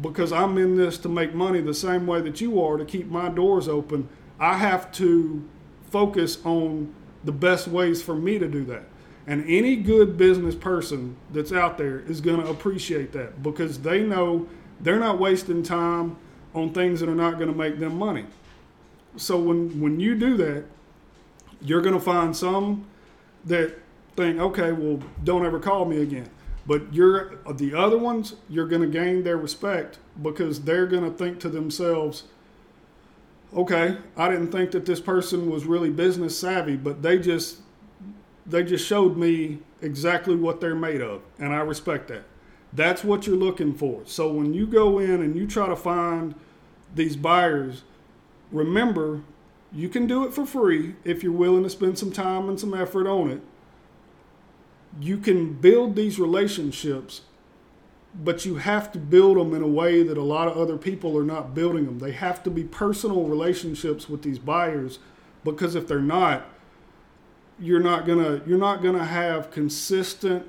because 0.00 0.32
I'm 0.32 0.58
in 0.58 0.76
this 0.76 0.98
to 0.98 1.08
make 1.08 1.34
money 1.34 1.60
the 1.60 1.74
same 1.74 2.06
way 2.06 2.20
that 2.20 2.40
you 2.40 2.62
are 2.62 2.76
to 2.76 2.84
keep 2.84 3.08
my 3.08 3.28
doors 3.28 3.68
open, 3.68 4.08
I 4.38 4.58
have 4.58 4.92
to 4.92 5.42
focus 5.90 6.38
on 6.44 6.94
the 7.24 7.32
best 7.32 7.68
ways 7.68 8.02
for 8.02 8.14
me 8.14 8.38
to 8.38 8.48
do 8.48 8.64
that. 8.64 8.84
And 9.26 9.44
any 9.48 9.76
good 9.76 10.16
business 10.16 10.54
person 10.54 11.16
that's 11.32 11.52
out 11.52 11.78
there 11.78 12.00
is 12.00 12.20
going 12.20 12.40
to 12.40 12.48
appreciate 12.48 13.12
that 13.12 13.42
because 13.42 13.80
they 13.80 14.02
know 14.02 14.48
they're 14.80 15.00
not 15.00 15.18
wasting 15.18 15.62
time 15.62 16.16
on 16.54 16.72
things 16.72 17.00
that 17.00 17.08
are 17.08 17.14
not 17.14 17.34
going 17.38 17.50
to 17.50 17.56
make 17.56 17.78
them 17.78 17.98
money. 17.98 18.26
So 19.16 19.38
when 19.38 19.80
when 19.80 19.98
you 19.98 20.14
do 20.14 20.36
that, 20.36 20.64
you're 21.60 21.80
going 21.80 21.94
to 21.94 22.00
find 22.00 22.36
some 22.36 22.86
that 23.46 23.78
think, 24.16 24.38
okay, 24.38 24.72
well, 24.72 25.00
don't 25.24 25.44
ever 25.44 25.58
call 25.58 25.84
me 25.84 26.02
again. 26.02 26.28
But 26.66 26.92
you're 26.92 27.36
the 27.52 27.74
other 27.74 27.96
ones, 27.96 28.34
you're 28.48 28.66
going 28.66 28.82
to 28.82 28.88
gain 28.88 29.22
their 29.22 29.36
respect 29.36 29.98
because 30.20 30.62
they're 30.62 30.86
going 30.86 31.04
to 31.04 31.16
think 31.16 31.38
to 31.40 31.48
themselves, 31.48 32.24
okay, 33.54 33.98
I 34.16 34.28
didn't 34.28 34.50
think 34.50 34.72
that 34.72 34.84
this 34.84 35.00
person 35.00 35.48
was 35.48 35.64
really 35.64 35.90
business 35.90 36.38
savvy, 36.38 36.76
but 36.76 37.02
they 37.02 37.18
just 37.18 37.60
they 38.44 38.62
just 38.62 38.86
showed 38.86 39.16
me 39.16 39.58
exactly 39.82 40.36
what 40.36 40.60
they're 40.60 40.74
made 40.74 41.00
of, 41.00 41.22
and 41.38 41.52
I 41.52 41.58
respect 41.58 42.08
that. 42.08 42.24
That's 42.72 43.02
what 43.02 43.26
you're 43.26 43.36
looking 43.36 43.74
for. 43.74 44.02
So 44.04 44.32
when 44.32 44.52
you 44.52 44.66
go 44.66 44.98
in 44.98 45.22
and 45.22 45.36
you 45.36 45.46
try 45.46 45.68
to 45.68 45.76
find 45.76 46.34
these 46.94 47.16
buyers, 47.16 47.82
remember 48.52 49.22
you 49.72 49.88
can 49.88 50.06
do 50.06 50.24
it 50.24 50.32
for 50.32 50.46
free 50.46 50.94
if 51.04 51.22
you're 51.22 51.32
willing 51.32 51.62
to 51.64 51.70
spend 51.70 51.98
some 51.98 52.12
time 52.12 52.48
and 52.48 52.58
some 52.58 52.74
effort 52.74 53.06
on 53.06 53.30
it. 53.30 53.40
You 55.00 55.18
can 55.18 55.54
build 55.54 55.96
these 55.96 56.18
relationships 56.18 57.22
but 58.22 58.44
you 58.44 58.56
have 58.56 58.90
to 58.92 58.98
build 58.98 59.36
them 59.36 59.54
in 59.54 59.62
a 59.62 59.68
way 59.68 60.02
that 60.02 60.16
a 60.16 60.22
lot 60.22 60.48
of 60.48 60.56
other 60.56 60.76
people 60.76 61.16
are 61.18 61.24
not 61.24 61.54
building 61.54 61.84
them. 61.84 61.98
They 61.98 62.12
have 62.12 62.42
to 62.44 62.50
be 62.50 62.64
personal 62.64 63.24
relationships 63.24 64.08
with 64.08 64.22
these 64.22 64.38
buyers 64.38 64.98
because 65.44 65.74
if 65.74 65.86
they're 65.86 66.00
not, 66.00 66.46
you're 67.58 67.80
not 67.80 68.06
gonna 68.06 68.42
you're 68.46 68.58
not 68.58 68.82
gonna 68.82 69.04
have 69.04 69.50
consistent 69.50 70.46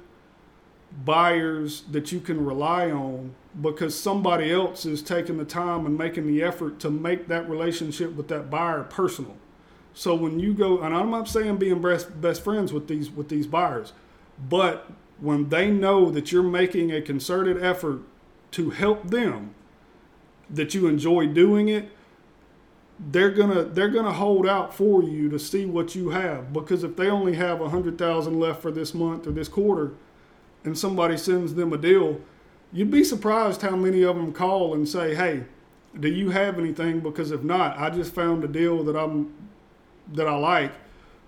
buyers 1.06 1.84
that 1.92 2.12
you 2.12 2.20
can 2.20 2.44
rely 2.44 2.90
on 2.92 3.34
because 3.62 3.98
somebody 3.98 4.52
else 4.52 4.86
is 4.86 5.02
taking 5.02 5.38
the 5.38 5.46
time 5.46 5.86
and 5.86 5.98
making 5.98 6.28
the 6.28 6.42
effort 6.42 6.80
to 6.80 6.90
make 6.90 7.28
that 7.28 7.50
relationship 7.50 8.14
with 8.16 8.28
that 8.28 8.50
buyer 8.50 8.84
personal. 8.84 9.36
So 9.94 10.16
when 10.16 10.40
you 10.40 10.54
go, 10.54 10.82
and 10.82 10.96
I'm 10.96 11.10
not 11.10 11.28
saying 11.28 11.58
being 11.58 11.82
best 11.82 12.20
best 12.22 12.44
friends 12.44 12.72
with 12.72 12.88
these 12.88 13.10
with 13.10 13.30
these 13.30 13.48
buyers, 13.48 13.94
but 14.38 14.92
when 15.20 15.50
they 15.50 15.72
know 15.72 16.10
that 16.12 16.32
you're 16.32 16.44
making 16.44 16.92
a 16.92 17.02
concerted 17.02 17.62
effort 17.64 18.02
to 18.52 18.70
help 18.70 19.10
them, 19.10 19.54
that 20.50 20.74
you 20.74 20.88
enjoy 20.88 21.28
doing 21.28 21.70
it, 21.70 21.90
they're 23.00 23.32
gonna 23.32 23.64
they're 23.64 23.90
gonna 23.90 24.14
hold 24.14 24.48
out 24.48 24.74
for 24.74 25.04
you 25.04 25.30
to 25.30 25.38
see 25.38 25.66
what 25.66 25.94
you 25.94 26.10
have 26.10 26.52
because 26.52 26.84
if 26.84 26.96
they 26.96 27.10
only 27.10 27.36
have 27.36 27.62
a 27.62 27.70
hundred 27.70 27.98
thousand 27.98 28.40
left 28.40 28.62
for 28.62 28.72
this 28.72 28.94
month 28.94 29.28
or 29.28 29.32
this 29.32 29.48
quarter, 29.48 29.92
and 30.64 30.78
somebody 30.78 31.18
sends 31.18 31.54
them 31.54 31.74
a 31.74 31.78
deal, 31.78 32.20
you'd 32.74 32.92
be 32.92 33.04
surprised 33.04 33.62
how 33.62 33.76
many 33.76 34.04
of 34.04 34.16
them 34.16 34.34
call 34.34 34.74
and 34.74 34.88
say, 34.88 35.14
"Hey, 35.14 35.44
do 36.00 36.08
you 36.08 36.32
have 36.32 36.58
anything?" 36.58 37.00
Because 37.00 37.32
if 37.32 37.44
not, 37.44 37.78
I 37.78 37.90
just 37.90 38.14
found 38.16 38.44
a 38.44 38.48
deal 38.48 38.84
that 38.84 38.96
I'm 38.96 39.34
that 40.14 40.28
I 40.28 40.36
like, 40.36 40.72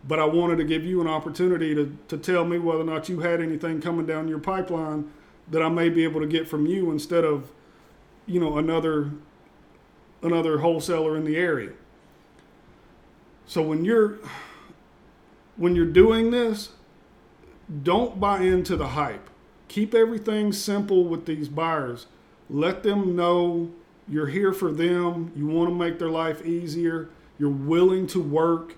but 0.08 0.20
I 0.20 0.26
wanted 0.26 0.58
to 0.58 0.64
give 0.64 0.86
you 0.86 1.02
an 1.02 1.08
opportunity 1.08 1.76
to 1.76 1.96
to 2.08 2.18
tell 2.18 2.46
me 2.46 2.58
whether 2.58 2.82
or 2.82 2.86
not 2.86 3.10
you 3.10 3.20
had 3.20 3.42
anything 3.42 3.82
coming 3.82 4.06
down 4.06 4.28
your 4.28 4.40
pipeline 4.40 5.12
that 5.50 5.62
I 5.62 5.70
may 5.70 5.90
be 5.90 6.04
able 6.04 6.22
to 6.22 6.28
get 6.28 6.48
from 6.48 6.66
you 6.66 6.92
instead 6.92 7.26
of, 7.26 7.52
you 8.26 8.40
know, 8.40 8.58
another 8.58 9.12
another 10.22 10.60
wholesaler 10.60 11.16
in 11.16 11.26
the 11.26 11.38
area. 11.38 11.72
So 13.46 13.62
when 13.62 13.84
you're 13.84 14.20
when 15.56 15.76
you're 15.76 15.86
doing 15.86 16.32
this, 16.32 16.70
don't 17.84 18.20
buy 18.20 18.42
into 18.42 18.76
the 18.76 18.90
hype. 18.90 19.30
Keep 19.68 19.94
everything 19.94 20.54
simple 20.54 21.06
with 21.06 21.26
these 21.26 21.50
buyers. 21.50 22.08
Let 22.50 22.84
them 22.84 23.16
know 23.16 23.72
you're 24.08 24.28
here 24.28 24.54
for 24.54 24.72
them. 24.72 25.32
You 25.36 25.48
want 25.48 25.70
to 25.70 25.76
make 25.76 26.00
their 26.00 26.10
life 26.10 26.46
easier. 26.46 27.10
You're 27.38 27.50
willing 27.50 28.08
to 28.08 28.22
work. 28.22 28.76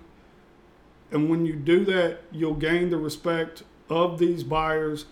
And 1.12 1.28
when 1.28 1.46
you 1.46 1.54
do 1.54 1.84
that, 1.86 2.20
you'll 2.30 2.54
gain 2.54 2.90
the 2.90 2.96
respect 2.96 3.62
of 3.88 4.18
these 4.18 4.42
buyers 4.42 5.06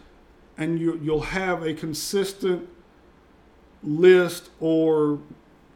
and 0.57 0.79
you, 0.79 0.99
you'll 1.03 1.21
have 1.21 1.63
a 1.63 1.75
consistent 1.75 2.69
list 3.83 4.51
or 4.61 5.21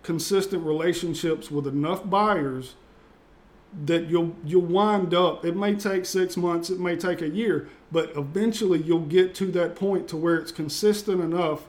consistent 0.02 0.64
relationships 0.64 1.50
with 1.50 1.66
enough 1.66 2.08
buyers 2.08 2.74
that 3.86 4.06
you'll 4.08 4.36
you'll 4.44 4.60
wind 4.60 5.12
up 5.14 5.44
it 5.44 5.56
may 5.56 5.74
take 5.74 6.04
6 6.04 6.36
months 6.36 6.70
it 6.70 6.78
may 6.78 6.94
take 6.94 7.22
a 7.22 7.28
year 7.28 7.68
but 7.90 8.14
eventually 8.16 8.80
you'll 8.80 9.00
get 9.00 9.34
to 9.34 9.46
that 9.46 9.74
point 9.74 10.06
to 10.06 10.16
where 10.16 10.36
it's 10.36 10.52
consistent 10.52 11.20
enough 11.20 11.66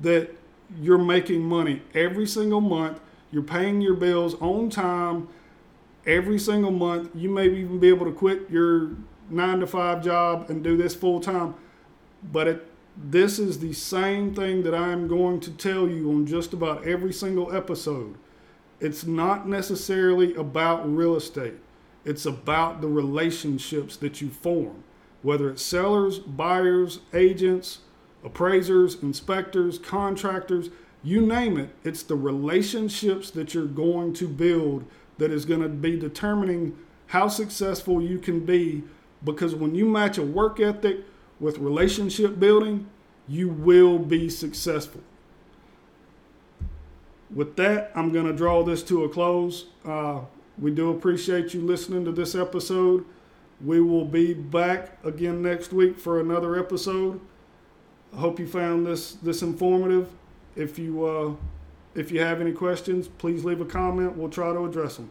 that 0.00 0.34
you're 0.80 0.98
making 0.98 1.42
money 1.42 1.82
every 1.94 2.26
single 2.26 2.60
month. 2.60 3.00
You're 3.30 3.42
paying 3.42 3.80
your 3.80 3.94
bills 3.94 4.34
on 4.40 4.70
time 4.70 5.28
every 6.06 6.38
single 6.38 6.70
month 6.70 7.10
you 7.14 7.28
may 7.28 7.46
even 7.46 7.78
be 7.78 7.88
able 7.88 8.06
to 8.06 8.12
quit 8.12 8.50
your 8.50 8.90
9 9.30 9.60
to 9.60 9.66
5 9.66 10.04
job 10.04 10.50
and 10.50 10.62
do 10.62 10.76
this 10.76 10.94
full 10.94 11.20
time 11.20 11.54
but 12.22 12.46
it 12.46 12.66
this 12.96 13.38
is 13.38 13.58
the 13.58 13.72
same 13.72 14.34
thing 14.34 14.62
that 14.62 14.74
I'm 14.74 15.08
going 15.08 15.40
to 15.40 15.50
tell 15.50 15.88
you 15.88 16.10
on 16.10 16.26
just 16.26 16.52
about 16.52 16.86
every 16.86 17.12
single 17.12 17.54
episode. 17.54 18.16
It's 18.80 19.04
not 19.04 19.48
necessarily 19.48 20.34
about 20.34 20.88
real 20.88 21.16
estate, 21.16 21.54
it's 22.04 22.26
about 22.26 22.80
the 22.80 22.88
relationships 22.88 23.96
that 23.96 24.20
you 24.20 24.30
form, 24.30 24.84
whether 25.22 25.50
it's 25.50 25.62
sellers, 25.62 26.18
buyers, 26.18 27.00
agents, 27.12 27.80
appraisers, 28.22 29.02
inspectors, 29.02 29.78
contractors, 29.78 30.70
you 31.02 31.20
name 31.20 31.58
it. 31.58 31.70
It's 31.82 32.02
the 32.02 32.16
relationships 32.16 33.30
that 33.32 33.54
you're 33.54 33.66
going 33.66 34.14
to 34.14 34.28
build 34.28 34.84
that 35.18 35.30
is 35.30 35.44
going 35.44 35.62
to 35.62 35.68
be 35.68 35.98
determining 35.98 36.76
how 37.06 37.28
successful 37.28 38.02
you 38.02 38.18
can 38.18 38.44
be 38.44 38.82
because 39.24 39.54
when 39.54 39.74
you 39.74 39.86
match 39.86 40.18
a 40.18 40.22
work 40.22 40.60
ethic 40.60 40.98
with 41.40 41.58
relationship 41.58 42.38
building, 42.38 42.86
you 43.26 43.48
will 43.48 43.98
be 43.98 44.28
successful. 44.28 45.00
With 47.34 47.56
that, 47.56 47.90
I'm 47.94 48.12
going 48.12 48.26
to 48.26 48.32
draw 48.32 48.62
this 48.62 48.82
to 48.84 49.04
a 49.04 49.08
close. 49.08 49.66
Uh, 49.84 50.20
we 50.58 50.70
do 50.70 50.90
appreciate 50.90 51.54
you 51.54 51.60
listening 51.60 52.04
to 52.04 52.12
this 52.12 52.34
episode. 52.34 53.04
We 53.64 53.80
will 53.80 54.04
be 54.04 54.34
back 54.34 55.04
again 55.04 55.42
next 55.42 55.72
week 55.72 55.98
for 55.98 56.20
another 56.20 56.58
episode. 56.58 57.20
I 58.12 58.18
hope 58.18 58.38
you 58.38 58.46
found 58.46 58.86
this 58.86 59.12
this 59.14 59.42
informative. 59.42 60.08
If 60.54 60.78
you 60.78 61.04
uh, 61.04 61.34
if 61.94 62.10
you 62.10 62.20
have 62.20 62.40
any 62.40 62.52
questions, 62.52 63.08
please 63.08 63.44
leave 63.44 63.60
a 63.60 63.64
comment. 63.64 64.16
We'll 64.16 64.28
try 64.28 64.52
to 64.52 64.64
address 64.64 64.96
them. 64.96 65.10